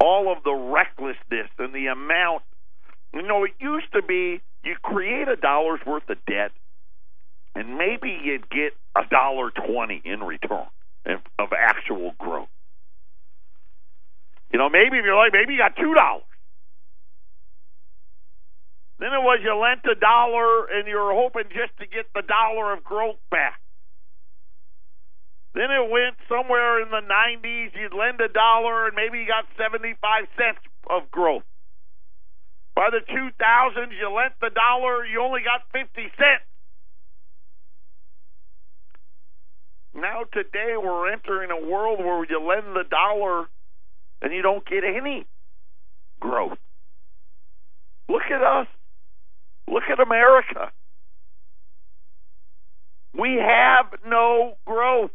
all 0.00 0.32
of 0.32 0.42
the 0.42 0.52
recklessness 0.52 1.48
and 1.58 1.72
the 1.72 1.86
amount. 1.86 2.42
You 3.14 3.22
know, 3.22 3.44
it 3.44 3.52
used 3.60 3.92
to 3.92 4.02
be 4.02 4.40
you 4.64 4.74
create 4.82 5.28
a 5.28 5.36
dollar's 5.36 5.80
worth 5.86 6.08
of 6.08 6.18
debt, 6.26 6.50
and 7.54 7.76
maybe 7.76 8.18
you'd 8.24 8.48
get 8.50 8.72
a 8.96 9.02
dollar 9.08 9.50
twenty 9.50 10.00
in 10.04 10.20
return 10.20 10.66
of 11.06 11.52
actual 11.56 12.12
growth. 12.18 12.48
You 14.52 14.58
know, 14.58 14.68
maybe 14.68 14.98
if 14.98 15.04
you're 15.04 15.16
like, 15.16 15.32
maybe 15.32 15.54
you 15.54 15.58
got 15.58 15.76
two 15.76 15.94
dollars. 15.94 16.26
Then 18.98 19.16
it 19.16 19.22
was 19.24 19.40
you 19.42 19.56
lent 19.56 19.80
a 19.88 19.98
dollar 19.98 20.66
and 20.68 20.86
you're 20.86 21.14
hoping 21.14 21.48
just 21.48 21.72
to 21.80 21.86
get 21.86 22.12
the 22.12 22.20
dollar 22.20 22.74
of 22.74 22.84
growth 22.84 23.16
back. 23.30 23.58
Then 25.54 25.72
it 25.72 25.90
went 25.90 26.20
somewhere 26.28 26.82
in 26.82 26.90
the 26.90 27.00
90s. 27.00 27.72
You'd 27.74 27.96
lend 27.96 28.20
a 28.20 28.28
dollar 28.28 28.86
and 28.86 28.94
maybe 28.94 29.18
you 29.18 29.26
got 29.26 29.48
75 29.56 29.96
cents 30.36 30.60
of 30.88 31.10
growth. 31.10 31.48
By 32.76 32.90
the 32.90 33.00
2000s, 33.08 33.90
you 33.98 34.12
lent 34.12 34.34
the 34.40 34.50
dollar, 34.50 35.04
you 35.04 35.20
only 35.22 35.40
got 35.40 35.64
50 35.72 35.88
cents. 36.16 36.46
Now, 39.94 40.22
today, 40.32 40.76
we're 40.76 41.10
entering 41.10 41.50
a 41.50 41.66
world 41.66 41.98
where 41.98 42.24
you 42.28 42.38
lend 42.38 42.76
the 42.76 42.84
dollar 42.88 43.48
and 44.22 44.32
you 44.32 44.42
don't 44.42 44.66
get 44.66 44.84
any 44.84 45.26
growth. 46.20 46.58
Look 48.08 48.22
at 48.30 48.42
us. 48.42 48.66
Look 49.68 49.84
at 49.90 50.00
America. 50.00 50.72
We 53.16 53.36
have 53.36 53.86
no 54.06 54.54
growth. 54.66 55.10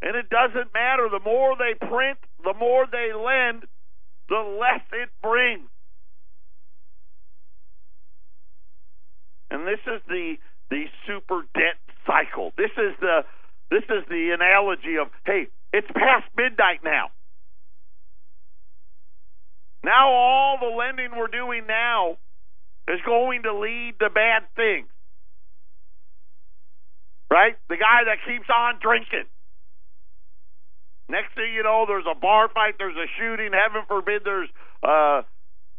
And 0.00 0.16
it 0.16 0.30
doesn't 0.30 0.72
matter. 0.72 1.08
The 1.10 1.20
more 1.24 1.56
they 1.58 1.74
print, 1.74 2.18
the 2.44 2.54
more 2.54 2.86
they 2.90 3.12
lend, 3.12 3.64
the 4.28 4.58
less 4.60 4.82
it 4.92 5.08
brings. 5.22 5.68
And 9.50 9.66
this 9.66 9.80
is 9.86 10.00
the 10.06 10.36
the 10.70 10.84
super 11.06 11.42
debt 11.54 11.80
cycle. 12.06 12.52
This 12.56 12.70
is 12.76 12.94
the 13.00 13.24
this 13.70 13.84
is 13.84 14.04
the 14.08 14.30
analogy 14.34 14.96
of 15.00 15.08
hey, 15.24 15.48
it's 15.72 15.88
past 15.88 16.26
midnight 16.36 16.80
now. 16.84 17.10
Now 19.84 20.10
all 20.10 20.58
the 20.60 20.74
lending 20.76 21.16
we're 21.16 21.28
doing 21.28 21.66
now 21.66 22.18
is 22.88 23.00
going 23.06 23.42
to 23.44 23.58
lead 23.58 23.94
to 24.00 24.10
bad 24.10 24.42
things. 24.56 24.88
Right? 27.30 27.56
The 27.68 27.76
guy 27.76 28.04
that 28.06 28.18
keeps 28.26 28.48
on 28.48 28.78
drinking 28.80 29.28
Next 31.08 31.34
thing 31.34 31.54
you 31.54 31.62
know, 31.62 31.84
there's 31.88 32.04
a 32.04 32.14
bar 32.14 32.48
fight, 32.52 32.74
there's 32.78 32.96
a 32.96 33.08
shooting. 33.18 33.52
Heaven 33.52 33.82
forbid, 33.88 34.22
there's 34.24 34.48
uh, 34.84 35.22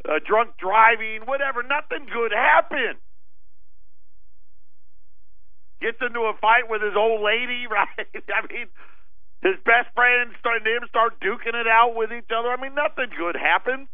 a 0.10 0.20
drunk 0.26 0.58
driving, 0.58 1.22
whatever. 1.26 1.62
Nothing 1.62 2.10
good 2.12 2.32
happens. 2.34 2.98
Gets 5.82 5.98
into 6.02 6.22
a 6.22 6.34
fight 6.42 6.70
with 6.70 6.82
his 6.82 6.96
old 6.96 7.22
lady, 7.22 7.68
right? 7.72 7.88
I 7.98 8.42
mean, 8.52 8.68
his 9.42 9.56
best 9.64 9.94
friend 9.96 10.32
and 10.32 10.68
him 10.68 10.84
start 10.90 11.20
duking 11.22 11.56
it 11.56 11.68
out 11.68 11.96
with 11.96 12.12
each 12.12 12.30
other. 12.36 12.50
I 12.50 12.62
mean, 12.62 12.76
nothing 12.76 13.08
good 13.18 13.36
happens. 13.36 13.88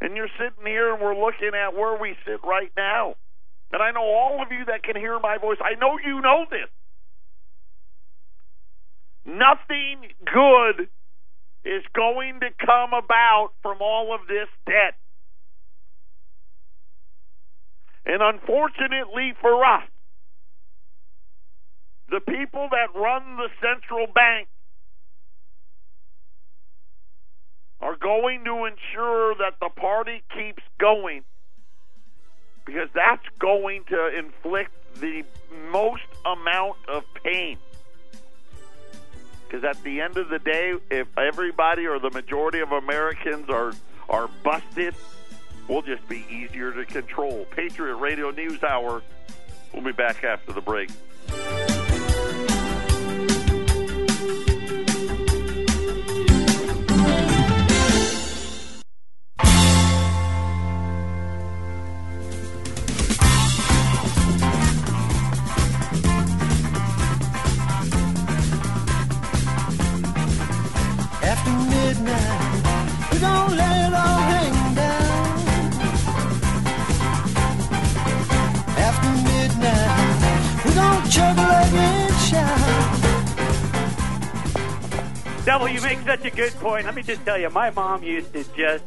And 0.00 0.16
you're 0.16 0.30
sitting 0.38 0.66
here 0.66 0.92
and 0.92 1.02
we're 1.02 1.16
looking 1.16 1.52
at 1.54 1.74
where 1.74 1.98
we 1.98 2.16
sit 2.26 2.40
right 2.44 2.70
now. 2.76 3.14
And 3.72 3.82
I 3.82 3.90
know 3.92 4.02
all 4.02 4.42
of 4.42 4.52
you 4.52 4.64
that 4.66 4.82
can 4.82 4.96
hear 4.96 5.18
my 5.18 5.38
voice, 5.38 5.58
I 5.60 5.74
know 5.74 5.98
you 6.04 6.20
know 6.20 6.46
this. 6.50 6.68
Nothing 9.24 10.12
good 10.24 10.88
is 11.64 11.82
going 11.94 12.40
to 12.40 12.50
come 12.64 12.94
about 12.94 13.50
from 13.62 13.78
all 13.80 14.14
of 14.14 14.28
this 14.28 14.48
debt. 14.66 14.94
And 18.06 18.22
unfortunately 18.22 19.34
for 19.40 19.64
us, 19.64 19.82
the 22.08 22.20
people 22.20 22.68
that 22.70 22.98
run 22.98 23.36
the 23.36 23.48
central 23.60 24.06
bank 24.06 24.46
are 27.80 27.96
going 27.96 28.44
to 28.44 28.64
ensure 28.64 29.34
that 29.34 29.54
the 29.60 29.68
party 29.68 30.22
keeps 30.32 30.62
going 30.78 31.24
because 32.64 32.88
that's 32.94 33.26
going 33.38 33.84
to 33.88 34.18
inflict 34.18 34.70
the 35.00 35.24
most 35.70 36.02
amount 36.24 36.76
of 36.88 37.04
pain. 37.22 37.58
Because 39.44 39.64
at 39.64 39.82
the 39.84 40.00
end 40.00 40.16
of 40.16 40.28
the 40.28 40.38
day, 40.38 40.74
if 40.90 41.06
everybody 41.18 41.86
or 41.86 41.98
the 41.98 42.10
majority 42.10 42.60
of 42.60 42.72
Americans 42.72 43.48
are 43.48 43.72
are 44.08 44.28
busted, 44.44 44.94
we'll 45.68 45.82
just 45.82 46.06
be 46.08 46.24
easier 46.30 46.72
to 46.72 46.84
control. 46.84 47.46
Patriot 47.50 47.96
Radio 47.96 48.30
News 48.30 48.62
Hour. 48.62 49.02
We'll 49.72 49.84
be 49.84 49.92
back 49.92 50.24
after 50.24 50.52
the 50.52 50.60
break. 50.60 50.90
Devil, 85.46 85.68
you 85.68 85.80
make 85.80 86.00
such 86.00 86.24
a 86.24 86.30
good 86.30 86.52
point. 86.54 86.86
Let 86.86 86.96
me 86.96 87.02
just 87.02 87.24
tell 87.24 87.38
you, 87.38 87.48
my 87.50 87.70
mom 87.70 88.02
used 88.02 88.32
to 88.32 88.42
just 88.56 88.82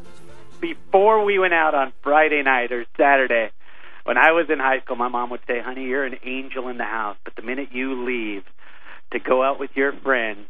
before 0.60 1.24
we 1.24 1.40
went 1.40 1.54
out 1.54 1.74
on 1.74 1.94
Friday 2.04 2.44
night 2.44 2.74
or 2.74 2.86
Saturday, 2.98 3.52
when 4.04 4.18
I 4.18 4.34
was 4.34 4.48
in 4.50 4.60
high 4.60 4.82
school, 4.82 4.98
my 4.98 5.08
mom 5.08 5.30
would 5.30 5.40
say, 5.48 5.62
"Honey, 5.62 5.86
you're 5.86 6.04
an 6.04 6.18
angel 6.26 6.68
in 6.68 6.78
the 6.78 6.84
house, 6.84 7.16
but 7.24 7.38
the 7.38 7.44
minute 7.44 7.70
you 7.72 8.06
leave 8.06 8.44
to 9.12 9.20
go 9.20 9.42
out 9.42 9.58
with 9.58 9.70
your 9.76 9.94
friends, 10.04 10.48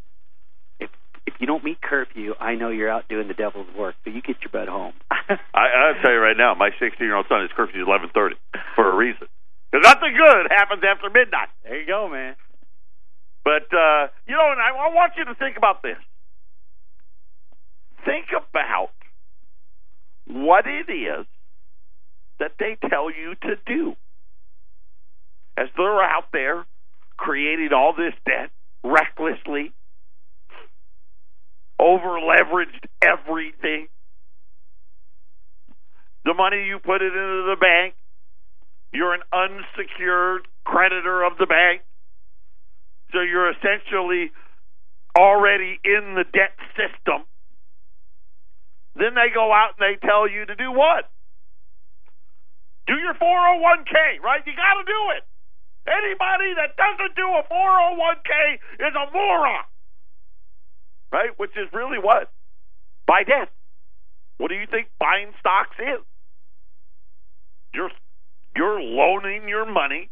if 0.80 0.90
if 1.28 1.36
you 1.40 1.46
don't 1.46 1.64
meet 1.64 1.80
curfew, 1.80 2.34
I 2.40 2.56
know 2.56 2.70
you're 2.70 2.90
out 2.90 3.08
doing 3.08 3.28
the 3.28 3.36
devil's 3.36 3.68
work. 3.78 3.94
So 4.04 4.10
you 4.10 4.24
get 4.24 4.38
your 4.42 4.50
butt 4.52 4.68
home." 4.68 4.94
I, 5.12 5.36
I'll 5.54 6.02
tell 6.02 6.12
you 6.12 6.18
right 6.18 6.36
now, 6.36 6.56
my 6.56 6.72
16 6.80 7.06
year 7.06 7.16
old 7.16 7.28
son 7.30 7.44
is 7.44 7.52
curfew 7.56 7.86
eleven 7.86 8.10
thirty 8.16 8.36
for 8.74 8.92
a 8.92 8.96
reason. 8.96 9.28
Because 9.72 9.86
nothing 9.86 10.18
good 10.18 10.48
happens 10.50 10.82
after 10.84 11.08
midnight. 11.12 11.50
there 11.64 11.80
you 11.80 11.86
go, 11.86 12.10
man. 12.10 12.36
But 13.44 13.74
uh, 13.74 14.08
you 14.28 14.36
know, 14.36 14.52
and 14.52 14.62
I, 14.62 14.70
I 14.70 14.94
want 14.94 15.14
you 15.18 15.26
to 15.26 15.36
think 15.36 15.58
about 15.58 15.82
this. 15.82 15.98
Think 18.06 18.28
about 18.32 18.92
what 20.28 20.66
it 20.68 20.92
is 20.92 21.26
that 22.40 22.54
they 22.60 22.78
tell 22.90 23.10
you 23.10 23.36
to 23.42 23.56
do. 23.66 23.96
As 25.58 25.68
they're 25.76 26.02
out 26.02 26.32
there 26.32 26.66
creating 27.18 27.70
all 27.74 27.94
this 27.94 28.14
debt 28.26 28.50
recklessly, 28.84 29.74
over 31.80 32.20
leveraged 32.20 32.86
everything. 33.02 33.88
The 36.26 36.34
money 36.34 36.66
you 36.66 36.80
put 36.80 37.02
it 37.02 37.14
into 37.14 37.46
the 37.50 37.58
bank, 37.60 37.96
you're 38.94 39.14
an 39.14 39.22
unsecured 39.34 40.48
creditor 40.66 41.24
of 41.24 41.38
the 41.38 41.46
bank. 41.46 41.82
So 43.12 43.22
you're 43.22 43.52
essentially 43.52 44.32
already 45.18 45.80
in 45.84 46.16
the 46.16 46.24
debt 46.24 46.54
system. 46.78 47.26
Then 48.96 49.16
they 49.16 49.34
go 49.34 49.52
out 49.52 49.78
and 49.78 49.82
they 49.82 49.96
tell 50.06 50.30
you 50.30 50.46
to 50.46 50.56
do 50.56 50.72
what? 50.72 51.10
Do 52.88 52.94
your 52.98 53.14
401k, 53.14 54.22
right? 54.24 54.42
You 54.46 54.54
got 54.56 54.82
to 54.82 54.86
do 54.86 55.02
it. 55.18 55.24
Anybody 55.88 56.54
that 56.58 56.76
doesn't 56.78 57.16
do 57.16 57.26
a 57.26 57.44
401k 57.50 58.56
is 58.88 58.94
a 58.94 59.12
moron. 59.14 59.66
Right? 61.12 61.32
Which 61.38 61.56
is 61.58 61.68
really 61.74 61.98
what? 61.98 62.32
Buy 63.08 63.24
debt. 63.24 63.50
What 64.38 64.50
do 64.50 64.56
you 64.56 64.68
think 64.70 64.88
buying 65.00 65.34
stocks 65.40 65.76
is? 65.80 66.06
You're 67.74 67.92
you're 68.56 68.82
loaning 68.82 69.48
your 69.48 69.66
money 69.66 70.10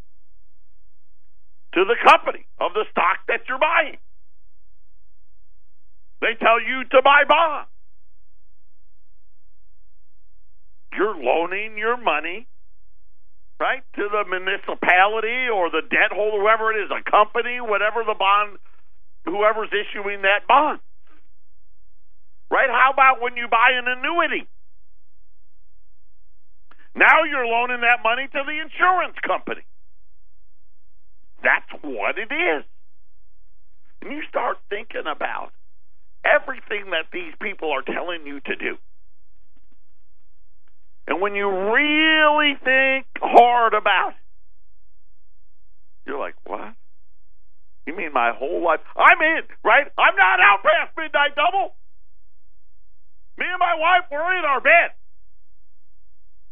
to 1.77 1.85
the 1.85 1.95
company 2.01 2.41
of 2.57 2.73
the 2.73 2.89
stock 2.89 3.21
that 3.29 3.45
you're 3.47 3.61
buying. 3.61 4.01
They 6.21 6.33
tell 6.41 6.57
you 6.57 6.81
to 6.89 7.01
buy 7.05 7.21
bonds. 7.29 7.69
You're 10.97 11.13
loaning 11.13 11.77
your 11.77 11.95
money, 12.01 12.47
right, 13.59 13.85
to 13.93 14.09
the 14.09 14.25
municipality 14.25 15.53
or 15.53 15.69
the 15.69 15.85
debt 15.85 16.09
holder, 16.09 16.41
whoever 16.41 16.73
it 16.73 16.81
is, 16.81 16.89
a 16.89 17.05
company, 17.05 17.61
whatever 17.61 18.01
the 18.01 18.17
bond, 18.17 18.57
whoever's 19.25 19.69
issuing 19.69 20.23
that 20.23 20.47
bond. 20.47 20.79
Right? 22.49 22.73
How 22.73 22.89
about 22.91 23.21
when 23.21 23.37
you 23.37 23.47
buy 23.47 23.77
an 23.77 23.85
annuity? 23.85 24.49
Now 26.95 27.21
you're 27.29 27.45
loaning 27.45 27.81
that 27.81 28.01
money 28.01 28.25
to 28.25 28.41
the 28.41 28.57
insurance 28.65 29.21
company. 29.21 29.61
That's 31.43 31.83
what 31.83 32.17
it 32.17 32.33
is. 32.33 32.63
And 34.01 34.11
you 34.11 34.21
start 34.29 34.57
thinking 34.69 35.07
about 35.09 35.51
everything 36.25 36.91
that 36.91 37.07
these 37.11 37.33
people 37.41 37.71
are 37.71 37.81
telling 37.81 38.25
you 38.25 38.39
to 38.41 38.55
do. 38.55 38.77
And 41.07 41.21
when 41.21 41.35
you 41.35 41.47
really 41.47 42.55
think 42.63 43.07
hard 43.21 43.73
about 43.73 44.09
it, 44.09 44.15
you're 46.05 46.19
like, 46.19 46.35
what? 46.45 46.75
You 47.85 47.95
mean 47.95 48.11
my 48.13 48.33
whole 48.35 48.63
life? 48.63 48.81
I'm 48.95 49.21
in, 49.21 49.43
right? 49.63 49.87
I'm 49.97 50.15
not 50.15 50.39
out 50.39 50.59
past 50.63 50.91
midnight 50.97 51.35
double. 51.35 51.75
Me 53.37 53.45
and 53.47 53.59
my 53.59 53.75
wife, 53.79 54.11
we're 54.11 54.37
in 54.37 54.43
our 54.43 54.59
bed. 54.59 54.91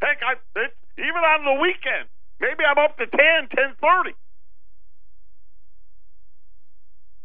Heck, 0.01 0.19
I 0.23 0.39
it's, 0.59 0.75
even 0.97 1.19
on 1.19 1.43
the 1.43 1.59
weekend, 1.59 2.07
maybe 2.39 2.63
I'm 2.63 2.77
up 2.77 2.95
to 2.97 3.07
10, 3.07 3.51
10.30. 3.51 4.15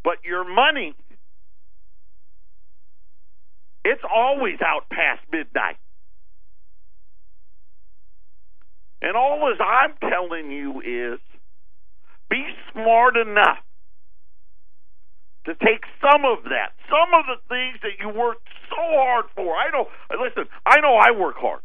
But 0.02 0.24
your 0.24 0.44
money, 0.44 0.94
it's 3.84 4.02
always 4.10 4.60
out 4.64 4.88
past 4.90 5.20
midnight. 5.32 5.76
And 9.02 9.16
all 9.16 9.50
as 9.52 9.58
I'm 9.60 10.10
telling 10.10 10.50
you 10.50 10.80
is 10.80 11.20
be 12.28 12.44
smart 12.72 13.16
enough 13.16 13.58
to 15.46 15.54
take 15.54 15.84
some 16.00 16.24
of 16.24 16.44
that, 16.44 16.72
some 16.88 17.14
of 17.18 17.24
the 17.26 17.40
things 17.48 17.78
that 17.82 17.96
you 17.98 18.08
worked 18.08 18.46
so 18.68 18.76
hard 18.78 19.24
for. 19.34 19.56
I 19.56 19.70
know, 19.70 19.86
listen, 20.20 20.44
I 20.66 20.80
know 20.80 20.96
I 20.96 21.12
work 21.18 21.36
hard. 21.38 21.60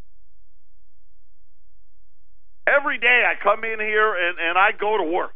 Every 2.68 2.98
day 2.98 3.24
I 3.28 3.36
come 3.44 3.64
in 3.64 3.80
here 3.80 4.16
and, 4.16 4.38
and 4.40 4.58
I 4.58 4.72
go 4.80 4.98
to 4.98 5.04
work. 5.04 5.34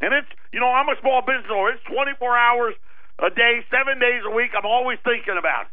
And 0.00 0.14
it's, 0.14 0.28
you 0.52 0.60
know, 0.60 0.68
I'm 0.72 0.88
a 0.88 0.96
small 1.00 1.20
business 1.20 1.50
owner. 1.52 1.76
It's 1.76 1.84
24 1.84 2.16
hours 2.36 2.74
a 3.18 3.30
day, 3.30 3.60
seven 3.70 4.00
days 4.00 4.22
a 4.24 4.32
week. 4.32 4.50
I'm 4.56 4.64
always 4.64 4.98
thinking 5.04 5.36
about 5.38 5.68
it. 5.68 5.72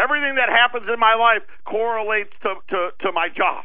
Everything 0.00 0.36
that 0.36 0.48
happens 0.48 0.88
in 0.92 0.98
my 0.98 1.14
life 1.14 1.42
correlates 1.64 2.32
to, 2.42 2.54
to, 2.70 2.90
to 3.06 3.12
my 3.12 3.28
job. 3.28 3.64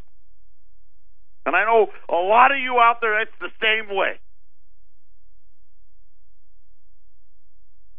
And 1.46 1.56
I 1.56 1.66
know 1.66 1.88
a 2.10 2.22
lot 2.22 2.52
of 2.52 2.58
you 2.58 2.78
out 2.80 2.98
there, 3.02 3.22
it's 3.22 3.38
the 3.40 3.54
same 3.62 3.96
way. 3.96 4.20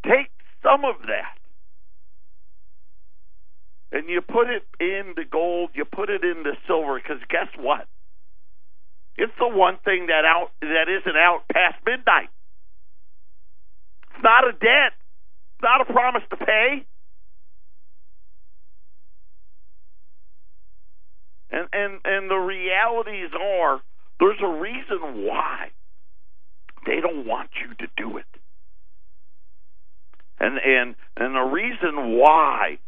Take 0.05 0.31
some 0.63 0.85
of 0.85 1.03
that 1.07 1.37
and 3.93 4.09
you 4.09 4.21
put 4.21 4.49
it 4.49 4.63
into 4.81 5.25
gold, 5.31 5.71
you 5.75 5.85
put 5.85 6.11
it 6.11 6.23
into 6.25 6.53
silver, 6.67 7.01
because 7.01 7.23
guess 7.31 7.49
what? 7.59 7.87
It's 9.19 9.33
the 9.39 9.49
one 9.49 9.79
thing 9.85 10.07
that 10.07 10.25
out 10.27 10.51
that 10.61 10.89
isn't 10.89 11.17
out 11.17 11.45
past 11.53 11.77
midnight. 11.87 12.29
It's 14.15 14.23
not 14.23 14.47
a 14.47 14.53
debt. 14.53 14.93
It's 15.55 15.63
not 15.63 15.81
a 15.81 15.93
promise 15.93 16.23
to 16.31 16.37
pay. 16.37 16.87
And 21.51 21.69
and 21.73 22.01
and 22.05 22.31
the 22.31 22.37
realities 22.37 23.31
are 23.41 23.81
there's 24.21 24.41
a 24.43 24.61
reason 24.61 25.25
why 25.25 25.71
they 26.85 27.01
don't 27.01 27.27
want 27.27 27.51
you 27.61 27.75
to 27.87 27.93
do 27.97 28.19
it. 28.19 28.27
And 30.39 30.59
and 30.59 30.95
and 31.17 31.35
the 31.35 31.51
reason 31.51 32.19
why 32.19 32.79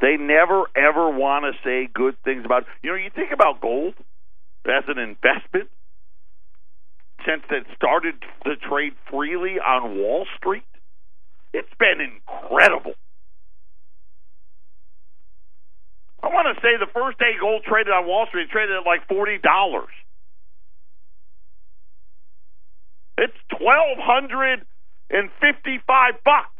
they 0.00 0.16
never 0.18 0.64
ever 0.76 1.08
want 1.10 1.46
to 1.46 1.52
say 1.64 1.88
good 1.92 2.16
things 2.24 2.44
about. 2.44 2.64
You 2.82 2.90
know, 2.90 2.96
you 2.96 3.10
think 3.14 3.32
about 3.32 3.62
gold 3.62 3.94
as 4.68 4.84
an 4.88 4.98
investment 4.98 5.68
since 7.24 7.42
it 7.50 7.66
started 7.74 8.14
to 8.44 8.56
trade 8.56 8.94
freely 9.10 9.58
on 9.58 9.98
Wall 9.98 10.26
Street. 10.36 10.64
It's 11.52 11.72
been 11.78 12.00
incredible. 12.00 12.94
I 16.22 16.28
want 16.28 16.54
to 16.54 16.60
say 16.60 16.76
the 16.78 16.90
first 16.92 17.18
day 17.18 17.32
gold 17.40 17.62
traded 17.64 17.92
on 17.92 18.06
Wall 18.06 18.26
Street 18.28 18.50
traded 18.50 18.76
at 18.76 18.86
like 18.86 19.06
forty 19.08 19.38
dollars. 19.38 19.92
It's 23.18 23.36
twelve 23.48 23.98
hundred 23.98 24.66
and 25.10 25.30
55 25.40 26.14
bucks. 26.24 26.55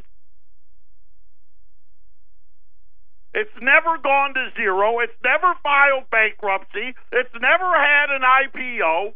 It's 3.36 3.52
never 3.60 3.98
gone 4.02 4.32
to 4.32 4.48
zero. 4.56 5.00
It's 5.00 5.12
never 5.22 5.52
filed 5.62 6.08
bankruptcy. 6.10 6.96
It's 7.12 7.34
never 7.38 7.68
had 7.68 8.08
an 8.08 8.22
IPO. 8.24 9.12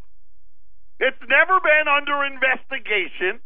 It's 1.00 1.24
never 1.26 1.58
been 1.64 1.88
under 1.88 2.22
investigation. 2.24 3.40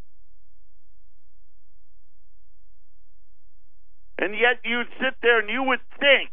And 4.18 4.34
yet 4.34 4.58
you'd 4.64 4.88
sit 4.98 5.14
there 5.22 5.38
and 5.38 5.48
you 5.48 5.62
would 5.62 5.78
think 6.00 6.30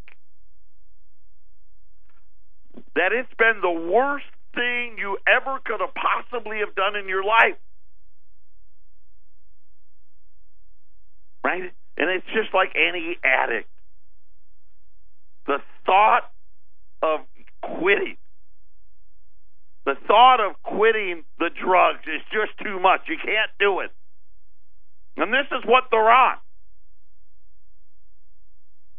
that 2.95 3.13
it's 3.13 3.33
been 3.37 3.61
the 3.61 3.91
worst 3.91 4.25
thing 4.55 4.95
you 4.97 5.19
ever 5.27 5.59
could 5.63 5.81
have 5.81 5.93
possibly 5.93 6.57
have 6.65 6.73
done 6.73 6.95
in 6.95 7.07
your 7.07 7.23
life. 7.23 7.61
Right? 11.43 11.71
And 11.95 12.09
it's 12.09 12.25
just 12.33 12.55
like 12.55 12.73
any 12.75 13.19
addict. 13.23 13.70
Thought 15.85 16.31
of 17.01 17.21
quitting, 17.61 18.17
the 19.85 19.95
thought 20.07 20.39
of 20.39 20.61
quitting 20.63 21.23
the 21.39 21.49
drugs 21.49 22.05
is 22.05 22.21
just 22.31 22.57
too 22.63 22.79
much. 22.79 23.01
You 23.07 23.17
can't 23.17 23.51
do 23.59 23.79
it. 23.79 23.91
And 25.17 25.33
this 25.33 25.47
is 25.51 25.63
what 25.65 25.85
they're 25.91 26.11
on. 26.11 26.37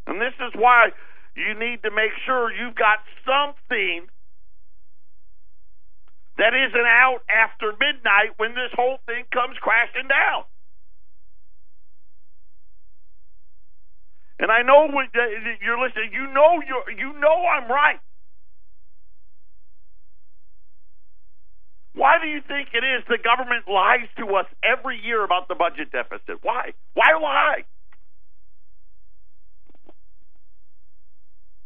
And 0.06 0.20
this 0.20 0.34
is 0.40 0.52
why 0.56 0.90
you 1.36 1.54
need 1.54 1.82
to 1.84 1.90
make 1.90 2.12
sure 2.26 2.52
you've 2.52 2.74
got 2.74 2.98
something 3.24 4.06
that 6.38 6.52
isn't 6.54 6.86
out 6.86 7.20
after 7.30 7.72
midnight 7.78 8.34
when 8.36 8.54
this 8.54 8.72
whole 8.74 8.98
thing 9.06 9.24
comes 9.32 9.56
crashing 9.60 10.08
down. 10.08 10.44
And 14.38 14.50
I 14.50 14.62
know 14.62 14.88
you're 14.88 15.80
listening, 15.80 16.10
you 16.12 16.26
know 16.32 16.60
you 16.66 16.82
you 16.98 17.12
know 17.20 17.44
I'm 17.46 17.70
right. 17.70 18.00
Why 21.94 22.16
do 22.22 22.28
you 22.28 22.40
think 22.48 22.68
it 22.72 22.84
is 22.84 23.04
the 23.08 23.18
government 23.22 23.68
lies 23.68 24.08
to 24.18 24.26
us 24.36 24.46
every 24.64 24.98
year 25.04 25.24
about 25.24 25.48
the 25.48 25.54
budget 25.54 25.92
deficit? 25.92 26.40
Why? 26.42 26.72
Why 26.94 27.12
lie? 27.20 27.64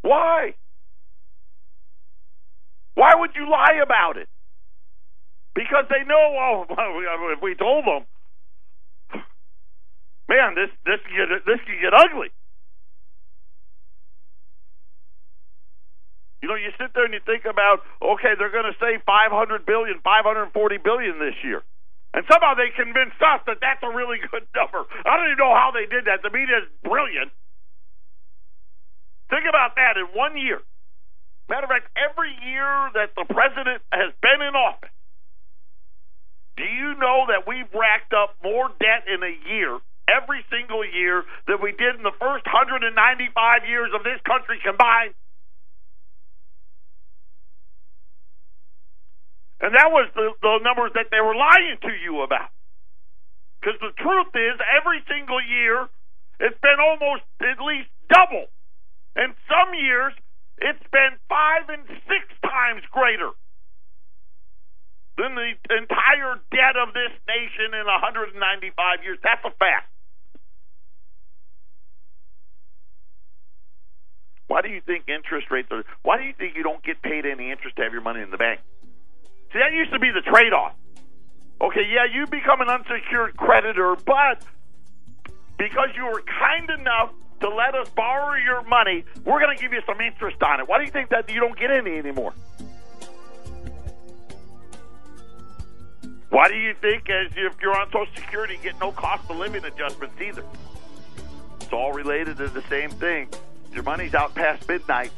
Why? 0.02 0.54
Why 2.94 3.12
would 3.16 3.30
you 3.34 3.50
lie 3.50 3.80
about 3.82 4.16
it? 4.16 4.28
Because 5.54 5.84
they 5.90 6.04
know. 6.06 6.36
Oh, 6.38 6.64
if 7.36 7.42
we 7.42 7.54
told 7.54 7.84
them, 7.86 8.06
man, 10.28 10.54
this 10.54 10.70
this 10.84 11.00
can 11.06 11.16
get 11.16 11.46
this 11.46 11.60
can 11.66 11.76
get 11.80 11.94
ugly. 11.94 12.28
You 16.42 16.48
know, 16.48 16.54
you 16.54 16.70
sit 16.76 16.92
there 16.92 17.04
and 17.04 17.14
you 17.14 17.24
think 17.24 17.48
about, 17.48 17.80
okay, 18.02 18.36
they're 18.36 18.52
going 18.52 18.68
to 18.68 18.76
save 18.76 19.02
500 19.08 19.64
billion, 19.64 20.00
540 20.04 20.52
billion 20.84 21.18
this 21.18 21.36
year. 21.42 21.64
And 22.12 22.24
somehow 22.30 22.54
they 22.56 22.72
convinced 22.72 23.20
us 23.20 23.40
that 23.48 23.60
that's 23.60 23.82
a 23.82 23.92
really 23.92 24.20
good 24.20 24.44
number. 24.56 24.84
I 25.04 25.16
don't 25.16 25.32
even 25.32 25.40
know 25.40 25.56
how 25.56 25.72
they 25.72 25.88
did 25.88 26.08
that. 26.08 26.20
The 26.22 26.30
media 26.30 26.64
is 26.64 26.68
brilliant. 26.84 27.32
Think 29.28 29.48
about 29.48 29.74
that 29.76 29.96
in 29.96 30.06
one 30.14 30.36
year. 30.36 30.60
Matter 31.48 31.66
of 31.66 31.70
fact, 31.70 31.90
every 31.94 32.34
year 32.42 32.90
that 32.94 33.14
the 33.14 33.26
president 33.26 33.82
has 33.90 34.10
been 34.22 34.42
in 34.42 34.54
office, 34.54 34.90
do 36.56 36.64
you 36.64 36.96
know 36.98 37.28
that 37.28 37.46
we've 37.46 37.68
racked 37.74 38.14
up 38.16 38.34
more 38.42 38.72
debt 38.80 39.06
in 39.06 39.22
a 39.22 39.34
year, 39.46 39.78
every 40.08 40.42
single 40.50 40.82
year, 40.82 41.22
than 41.46 41.60
we 41.62 41.70
did 41.70 41.94
in 41.94 42.02
the 42.02 42.16
first 42.18 42.46
195 42.48 42.96
years 43.68 43.90
of 43.94 44.02
this 44.02 44.18
country 44.26 44.58
combined? 44.64 45.14
And 49.60 49.72
that 49.74 49.88
was 49.88 50.10
the, 50.14 50.32
the 50.42 50.60
numbers 50.62 50.92
that 50.94 51.08
they 51.10 51.20
were 51.20 51.34
lying 51.34 51.80
to 51.82 51.92
you 51.96 52.20
about. 52.20 52.52
Because 53.60 53.80
the 53.80 53.96
truth 53.96 54.30
is, 54.36 54.60
every 54.76 55.00
single 55.08 55.40
year, 55.40 55.88
it's 56.38 56.60
been 56.60 56.76
almost 56.78 57.24
at 57.40 57.56
least 57.58 57.88
double 58.12 58.46
and 59.16 59.32
some 59.48 59.72
years, 59.72 60.12
it's 60.60 60.86
been 60.92 61.16
five 61.28 61.72
and 61.72 61.88
six 62.04 62.24
times 62.44 62.84
greater 62.92 63.32
than 65.16 65.34
the 65.34 65.56
entire 65.72 66.36
debt 66.52 66.76
of 66.76 66.92
this 66.92 67.16
nation 67.24 67.72
in 67.72 67.88
195 67.88 68.36
years. 69.02 69.18
That's 69.24 69.40
a 69.48 69.50
fact. 69.56 69.88
Why 74.48 74.60
do 74.60 74.68
you 74.68 74.84
think 74.84 75.08
interest 75.08 75.50
rates 75.50 75.68
are? 75.72 75.82
Why 76.02 76.18
do 76.18 76.24
you 76.24 76.34
think 76.36 76.54
you 76.54 76.62
don't 76.62 76.84
get 76.84 77.02
paid 77.02 77.24
any 77.24 77.50
interest 77.50 77.76
to 77.76 77.82
have 77.82 77.92
your 77.92 78.04
money 78.04 78.20
in 78.20 78.30
the 78.30 78.36
bank? 78.36 78.60
See, 79.56 79.60
that 79.60 79.72
used 79.72 79.92
to 79.92 79.98
be 79.98 80.10
the 80.10 80.20
trade 80.20 80.52
off. 80.52 80.74
Okay, 81.62 81.88
yeah, 81.90 82.04
you 82.04 82.26
become 82.26 82.60
an 82.60 82.68
unsecured 82.68 83.38
creditor, 83.38 83.96
but 84.04 84.44
because 85.56 85.88
you 85.96 86.04
were 86.04 86.22
kind 86.22 86.68
enough 86.78 87.12
to 87.40 87.48
let 87.48 87.74
us 87.74 87.88
borrow 87.88 88.36
your 88.36 88.62
money, 88.64 89.06
we're 89.24 89.40
going 89.40 89.56
to 89.56 89.62
give 89.62 89.72
you 89.72 89.80
some 89.86 89.98
interest 90.02 90.42
on 90.42 90.60
it. 90.60 90.68
Why 90.68 90.76
do 90.76 90.84
you 90.84 90.90
think 90.90 91.08
that 91.08 91.30
you 91.30 91.40
don't 91.40 91.58
get 91.58 91.70
any 91.70 91.96
anymore? 91.96 92.34
Why 96.28 96.48
do 96.48 96.56
you 96.56 96.74
think, 96.74 97.08
as 97.08 97.32
if 97.34 97.54
you're 97.62 97.80
on 97.80 97.86
Social 97.90 98.14
Security, 98.14 98.56
you 98.56 98.62
get 98.62 98.78
no 98.78 98.92
cost 98.92 99.30
of 99.30 99.38
living 99.38 99.64
adjustments 99.64 100.20
either? 100.20 100.44
It's 101.62 101.72
all 101.72 101.94
related 101.94 102.36
to 102.38 102.48
the 102.48 102.62
same 102.68 102.90
thing. 102.90 103.28
Your 103.72 103.84
money's 103.84 104.12
out 104.12 104.34
past 104.34 104.68
midnight, 104.68 105.12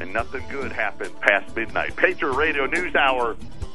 and 0.00 0.10
nothing 0.10 0.42
good 0.48 0.72
happens 0.72 1.12
past 1.20 1.54
midnight. 1.54 1.94
Patriot 1.96 2.32
Radio 2.32 2.64
News 2.64 2.94
Hour. 2.94 3.36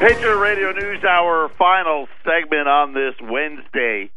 Patriot 0.00 0.38
Radio 0.38 0.72
News 0.72 1.04
Hour 1.04 1.50
final 1.58 2.08
segment 2.24 2.66
on 2.66 2.94
this 2.94 3.12
Wednesday. 3.20 4.10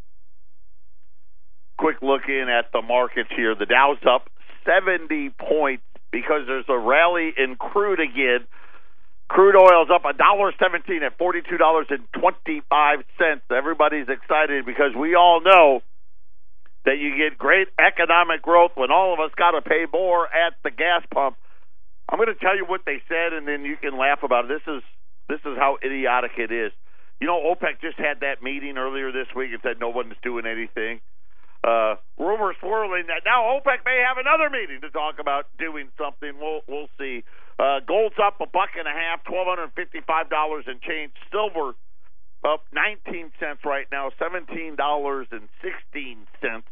Quick 1.78 1.98
look 2.02 2.22
in 2.30 2.48
at 2.48 2.72
the 2.72 2.82
markets 2.82 3.28
here. 3.36 3.54
The 3.54 3.66
Dow's 3.66 4.00
up 4.08 4.30
70 4.64 5.32
points 5.32 5.84
because 6.10 6.48
there's 6.48 6.64
a 6.70 6.80
rally 6.80 7.34
in 7.36 7.58
crude 7.58 8.00
again. 8.00 8.48
Crude 9.28 9.58
oil's 9.60 9.90
up 9.94 10.06
a 10.06 10.14
dollar 10.16 10.54
seventeen 10.58 11.04
at 11.04 11.18
forty 11.18 11.42
two 11.42 11.58
dollars 11.58 11.88
and 11.90 12.08
twenty 12.14 12.62
five 12.70 13.00
cents. 13.20 13.44
Everybody's 13.52 14.08
excited 14.08 14.66
because 14.66 14.96
we 14.96 15.16
all 15.16 15.42
know 15.44 15.82
that 16.86 16.96
you 16.98 17.18
get 17.18 17.38
great 17.38 17.68
economic 17.76 18.42
growth 18.42 18.72
when 18.76 18.90
all 18.90 19.14
of 19.14 19.20
us 19.20 19.32
got 19.36 19.52
to 19.52 19.62
pay 19.62 19.84
more 19.92 20.28
at 20.28 20.56
the 20.64 20.72
gas 20.72 21.04
pump. 21.14 21.36
I'm 22.08 22.20
going 22.20 22.32
to 22.32 22.40
tell 22.40 22.56
you 22.56 22.64
what 22.64 22.82
they 22.86 23.02
said, 23.10 23.34
and 23.34 23.46
then 23.46 23.66
you 23.66 23.76
can 23.76 23.98
laugh 23.98 24.24
about 24.24 24.46
it. 24.46 24.48
This 24.48 24.76
is 24.76 24.84
this 25.28 25.40
is 25.46 25.58
how 25.58 25.78
idiotic 25.84 26.32
it 26.38 26.52
is. 26.52 26.72
You 27.20 27.28
know, 27.28 27.40
OPEC 27.40 27.80
just 27.80 27.98
had 27.98 28.20
that 28.22 28.44
meeting 28.44 28.78
earlier 28.78 29.12
this 29.12 29.28
week 29.36 29.52
and 29.54 29.62
said 29.64 29.80
no 29.80 29.90
one's 29.90 30.16
doing 30.24 30.46
anything. 30.46 31.00
Uh, 31.64 31.96
rumors 32.20 32.58
swirling 32.60 33.08
that 33.08 33.24
now 33.24 33.56
OPEC 33.56 33.86
may 33.86 34.04
have 34.06 34.18
another 34.18 34.50
meeting 34.50 34.82
to 34.82 34.90
talk 34.90 35.16
about 35.20 35.48
doing 35.58 35.88
something. 35.98 36.34
We'll 36.38 36.60
we'll 36.68 36.90
see. 37.00 37.24
Uh, 37.58 37.80
gold's 37.88 38.20
up 38.22 38.42
a 38.42 38.48
buck 38.48 38.76
and 38.78 38.88
a 38.88 38.92
half, 38.92 39.24
twelve 39.24 39.48
hundred 39.48 39.72
fifty-five 39.74 40.30
dollars 40.30 40.66
and 40.68 40.82
change. 40.82 41.14
Silver 41.32 41.72
up 42.44 42.66
nineteen 42.74 43.32
cents 43.40 43.62
right 43.64 43.88
now, 43.90 44.12
seventeen 44.20 44.76
dollars 44.76 45.28
and 45.32 45.48
sixteen 45.64 46.28
cents. 46.42 46.68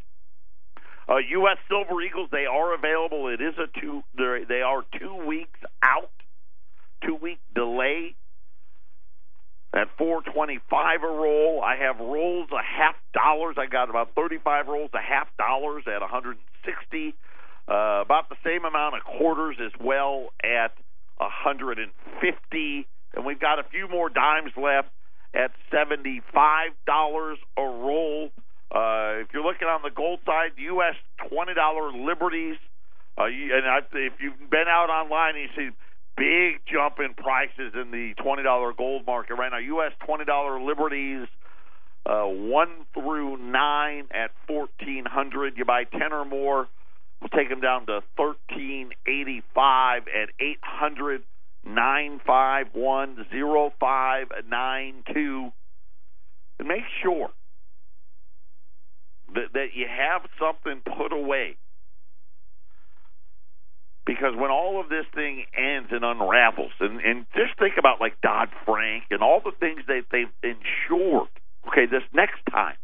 Uh, 1.08 1.24
U.S. 1.40 1.58
Silver 1.70 2.02
Eagles 2.02 2.28
they 2.30 2.46
are 2.46 2.76
available. 2.76 3.30
It 3.30 3.40
is 3.40 3.56
a 3.56 3.72
two. 3.80 4.04
They 4.18 4.62
are 4.62 4.84
two 5.00 5.24
weeks 5.26 5.60
out, 5.82 6.12
two 7.06 7.16
week 7.16 7.40
delay 7.56 8.16
at 9.74 9.88
425 9.98 11.04
a 11.04 11.08
roll. 11.08 11.62
I 11.64 11.76
have 11.78 12.00
rolls 12.00 12.50
a 12.52 12.62
half 12.62 12.96
dollars. 13.14 13.56
I 13.58 13.68
got 13.68 13.90
about 13.90 14.14
35 14.16 14.68
rolls 14.68 14.92
a 14.94 15.02
half 15.02 15.28
dollars 15.38 15.84
at 15.88 16.02
160. 16.02 17.16
Uh, 17.68 18.02
about 18.02 18.28
the 18.30 18.36
same 18.44 18.66
amount 18.66 18.96
of 18.96 19.04
quarters 19.04 19.56
as 19.64 19.72
well 19.80 20.30
at 20.44 20.74
150. 21.18 22.88
And 23.16 23.26
we've 23.26 23.40
got 23.40 23.60
a 23.60 23.64
few 23.64 23.88
more 23.88 24.10
dimes 24.10 24.52
left 24.58 24.90
at 25.34 25.52
$75 25.72 26.22
a 27.58 27.62
roll. 27.62 28.32
Uh, 28.72 29.20
if 29.24 29.28
you're 29.34 29.44
looking 29.44 29.68
on 29.68 29.82
the 29.84 29.92
gold 29.92 30.20
side, 30.26 30.52
U.S. 30.58 30.96
twenty 31.28 31.54
dollar 31.54 31.92
Liberties, 31.92 32.56
uh, 33.18 33.26
and 33.26 33.68
I, 33.68 33.80
if 33.94 34.14
you've 34.20 34.50
been 34.50 34.68
out 34.68 34.90
online 34.90 35.36
and 35.36 35.44
you 35.44 35.50
see 35.56 35.76
big 36.18 36.62
jump 36.72 37.00
in 37.00 37.14
prices 37.14 37.74
in 37.74 37.92
the 37.92 38.14
twenty 38.22 38.44
dollar 38.44 38.74
gold 38.74 39.06
market 39.06 39.36
right 39.36 39.52
now, 39.52 39.60
U.S. 39.60 39.92
twenty 40.06 40.26
dollar 40.26 40.62
Liberties. 40.62 41.28
Uh, 42.04 42.24
one 42.24 42.86
through 42.96 43.38
nine 43.38 44.08
at 44.12 44.32
fourteen 44.48 45.06
hundred. 45.06 45.54
You 45.58 45.66
buy 45.66 45.84
ten 45.84 46.12
or 46.12 46.26
more, 46.26 46.68
we'll 47.22 47.30
take 47.30 47.50
them 47.50 47.62
down 47.62 47.86
to 47.86 48.02
thirteen 48.18 48.90
eighty 49.08 49.44
five 49.54 50.04
at 50.08 50.30
eight 50.40 50.60
hundred 50.64 51.22
nine 51.64 52.20
five 52.26 52.68
one 52.74 53.26
zero 53.32 53.72
five 53.80 54.28
nine 54.50 55.04
two. 55.14 55.52
And 56.58 56.68
make 56.68 56.84
sure 57.04 57.30
that, 59.36 59.54
that 59.54 59.68
you 59.74 59.86
have 59.88 60.22
something 60.40 60.82
put 60.98 61.14
away. 61.14 61.58
Because 64.06 64.34
when 64.36 64.50
all 64.50 64.82
of 64.82 64.90
this 64.90 65.06
thing 65.14 65.46
ends 65.56 65.90
and 65.92 66.04
unravels, 66.04 66.72
and, 66.80 67.00
and 67.02 67.26
just 67.36 67.58
think 67.60 67.76
about 67.78 68.02
like 68.02 68.20
Dodd 68.22 68.50
Frank 68.66 69.04
and 69.12 69.22
all 69.22 69.42
the 69.44 69.52
things 69.60 69.82
that 69.88 70.04
they've 70.12 70.34
ensured, 70.44 71.30
okay, 71.68 71.86
this 71.86 72.04
next 72.14 72.40
time, 72.50 72.76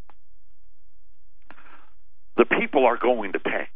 the 2.38 2.46
people 2.46 2.86
are 2.86 2.98
going 2.98 3.34
to 3.34 3.40
pay. 3.40 3.68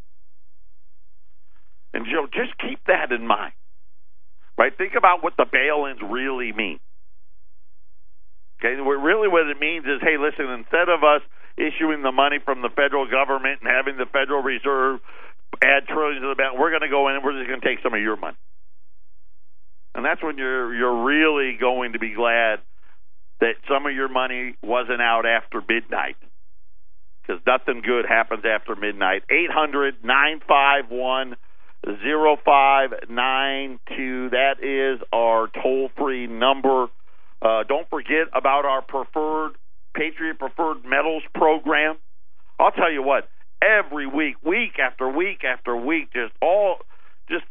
And 1.93 2.05
Joe, 2.05 2.27
just 2.31 2.57
keep 2.59 2.79
that 2.85 3.11
in 3.11 3.25
mind. 3.25 3.53
Right? 4.57 4.71
Think 4.77 4.93
about 4.95 5.23
what 5.23 5.33
the 5.37 5.45
bail 5.51 5.87
ins 5.89 5.99
really 6.01 6.53
mean. 6.53 6.79
Okay, 8.59 8.77
really 8.77 9.27
what 9.27 9.47
it 9.49 9.59
means 9.59 9.85
is, 9.85 9.97
hey, 10.01 10.21
listen, 10.21 10.45
instead 10.53 10.87
of 10.87 11.03
us 11.03 11.25
issuing 11.57 12.03
the 12.03 12.11
money 12.11 12.37
from 12.37 12.61
the 12.61 12.69
federal 12.69 13.09
government 13.09 13.59
and 13.61 13.69
having 13.69 13.97
the 13.97 14.05
Federal 14.05 14.43
Reserve 14.43 14.99
add 15.61 15.87
trillions 15.87 16.21
to 16.21 16.29
the 16.29 16.35
bank. 16.35 16.57
We're 16.57 16.69
going 16.69 16.81
to 16.81 16.89
go 16.89 17.09
in 17.09 17.15
and 17.15 17.23
we're 17.23 17.37
just 17.37 17.47
going 17.47 17.61
to 17.61 17.67
take 17.67 17.79
some 17.83 17.93
of 17.93 18.01
your 18.01 18.15
money. 18.15 18.37
And 19.93 20.05
that's 20.05 20.23
when 20.23 20.37
you're 20.37 20.73
you're 20.73 21.03
really 21.03 21.57
going 21.59 21.93
to 21.93 21.99
be 21.99 22.13
glad 22.13 22.59
that 23.41 23.55
some 23.67 23.85
of 23.85 23.93
your 23.93 24.07
money 24.07 24.55
wasn't 24.63 25.01
out 25.01 25.25
after 25.25 25.61
midnight. 25.67 26.15
Because 27.21 27.41
nothing 27.45 27.81
good 27.81 28.05
happens 28.07 28.43
after 28.45 28.75
midnight. 28.75 29.23
Eight 29.29 29.51
hundred 29.51 30.03
nine 30.03 30.41
five 30.47 30.89
one 30.89 31.35
zero 32.03 32.37
five 32.43 32.91
nine 33.09 33.79
two. 33.95 34.29
That 34.29 34.63
is 34.63 35.01
our 35.11 35.49
toll 35.61 35.89
free 35.97 36.27
number. 36.27 36.87
Uh, 37.41 37.63
don't 37.67 37.89
forget 37.89 38.27
about 38.33 38.65
our 38.65 38.81
preferred 38.81 39.53
Patriot 39.93 40.39
Preferred 40.39 40.85
Metals 40.85 41.23
program. 41.35 41.97
I'll 42.59 42.71
tell 42.71 42.91
you 42.91 43.03
what, 43.03 43.27
every 43.61 44.07
week, 44.07 44.35
week 44.43 44.79
after 44.79 45.07
week 45.07 45.43
after 45.43 45.75
week, 45.75 46.11
just 46.13 46.33
all, 46.41 46.77
just 47.29 47.45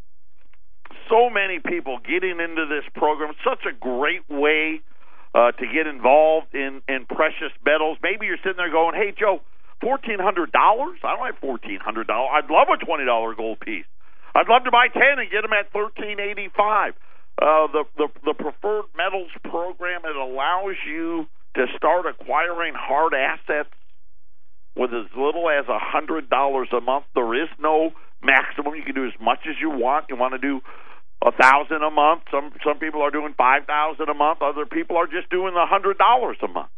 so 1.09 1.31
many 1.31 1.59
people 1.59 1.99
getting 1.99 2.41
into 2.41 2.67
this 2.67 2.85
program. 2.95 3.33
Such 3.45 3.65
a 3.67 3.73
great 3.73 4.29
way 4.29 4.81
uh, 5.35 5.53
to 5.53 5.67
get 5.67 5.87
involved 5.87 6.55
in 6.55 6.83
in 6.89 7.07
precious 7.07 7.55
metals. 7.65 7.99
Maybe 8.03 8.27
you're 8.27 8.43
sitting 8.43 8.59
there 8.59 8.71
going, 8.71 8.95
"Hey, 8.95 9.15
Joe, 9.17 9.41
fourteen 9.81 10.19
hundred 10.19 10.53
dollars? 10.53 10.99
I 11.05 11.17
don't 11.17 11.27
have 11.27 11.39
fourteen 11.39 11.79
hundred 11.81 12.07
dollars. 12.07 12.31
I'd 12.35 12.51
love 12.51 12.69
a 12.69 12.85
twenty 12.85 13.05
dollar 13.05 13.35
gold 13.35 13.61
piece. 13.61 13.87
I'd 14.35 14.49
love 14.49 14.65
to 14.65 14.71
buy 14.71 14.89
ten 14.89 15.19
and 15.19 15.31
get 15.31 15.43
them 15.43 15.53
at 15.53 15.73
thirteen 15.73 16.19
eighty 16.21 16.49
five. 16.57 16.95
Uh, 17.41 17.67
the, 17.73 17.85
the 17.97 18.09
the 18.25 18.35
preferred 18.35 18.91
metals 18.97 19.31
program 19.49 20.03
it 20.05 20.17
allows 20.17 20.77
you 20.87 21.27
to 21.55 21.67
start 21.77 22.07
acquiring 22.07 22.75
hard 22.77 23.15
assets 23.15 23.71
with 24.77 24.91
as 24.93 25.07
little 25.17 25.49
as 25.51 25.67
a 25.69 25.79
hundred 25.79 26.31
dollars 26.31 26.69
a 26.73 26.81
month. 26.81 27.05
There 27.15 27.35
is 27.35 27.49
no 27.59 27.93
maximum. 28.23 28.75
You 28.75 28.83
can 28.83 28.95
do 28.95 29.07
as 29.07 29.15
much 29.21 29.41
as 29.49 29.57
you 29.61 29.71
want. 29.71 30.07
You 30.09 30.17
want 30.17 30.35
to 30.35 30.39
do 30.39 30.61
a 31.25 31.33
thousand 31.33 31.83
a 31.83 31.91
month. 31.91 32.23
Some 32.31 32.53
some 32.65 32.79
people 32.79 33.03
are 33.03 33.11
doing 33.11 33.35
five 33.37 33.67
thousand 33.67 34.09
a 34.09 34.15
month. 34.15 34.43
Other 34.43 34.67
people 34.67 34.97
are 34.97 35.07
just 35.07 35.31
doing 35.31 35.55
a 35.55 35.67
hundred 35.67 35.99
dollars 35.99 36.37
a 36.43 36.49
month. 36.49 36.71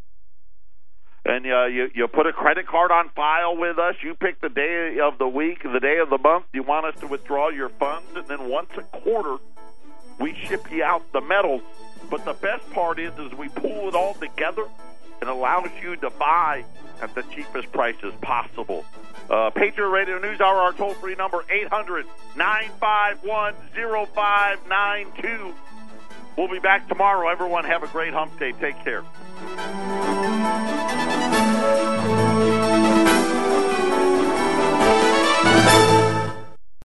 And 1.25 1.45
uh, 1.45 1.65
you 1.65 1.89
you 1.93 2.07
put 2.07 2.27
a 2.27 2.33
credit 2.33 2.67
card 2.67 2.91
on 2.91 3.09
file 3.15 3.55
with 3.55 3.79
us. 3.79 3.95
You 4.03 4.15
pick 4.15 4.41
the 4.41 4.49
day 4.49 4.97
of 5.01 5.17
the 5.17 5.27
week, 5.27 5.63
the 5.63 5.79
day 5.79 5.99
of 5.99 6.09
the 6.09 6.17
month. 6.17 6.45
You 6.53 6.63
want 6.63 6.85
us 6.85 6.99
to 7.01 7.07
withdraw 7.07 7.49
your 7.49 7.69
funds, 7.69 8.09
and 8.15 8.27
then 8.27 8.49
once 8.49 8.69
a 8.77 8.81
quarter, 8.81 9.37
we 10.19 10.35
ship 10.35 10.69
you 10.69 10.83
out 10.83 11.03
the 11.13 11.21
metals 11.21 11.61
but 12.09 12.25
the 12.25 12.33
best 12.33 12.69
part 12.71 12.99
is, 12.99 13.11
is 13.17 13.33
we 13.33 13.49
pull 13.49 13.87
it 13.87 13.95
all 13.95 14.13
together 14.13 14.65
it 15.23 15.29
allows 15.29 15.69
you 15.81 15.95
to 15.95 16.09
buy 16.09 16.65
at 17.01 17.15
the 17.15 17.23
cheapest 17.33 17.71
prices 17.71 18.13
possible. 18.19 18.83
Uh, 19.29 19.51
Patriot 19.51 19.87
Radio 19.87 20.19
News 20.19 20.41
Hour, 20.41 20.57
our 20.57 20.73
toll 20.73 20.95
free 20.95 21.15
number, 21.15 21.45
800 21.49 22.05
951 22.35 23.53
0592. 23.73 25.53
We'll 26.37 26.49
be 26.49 26.59
back 26.59 26.89
tomorrow. 26.89 27.29
Everyone, 27.29 27.63
have 27.63 27.83
a 27.83 27.87
great 27.87 28.13
hump 28.13 28.37
day. 28.37 28.51
Take 28.51 28.83
care. 28.83 29.05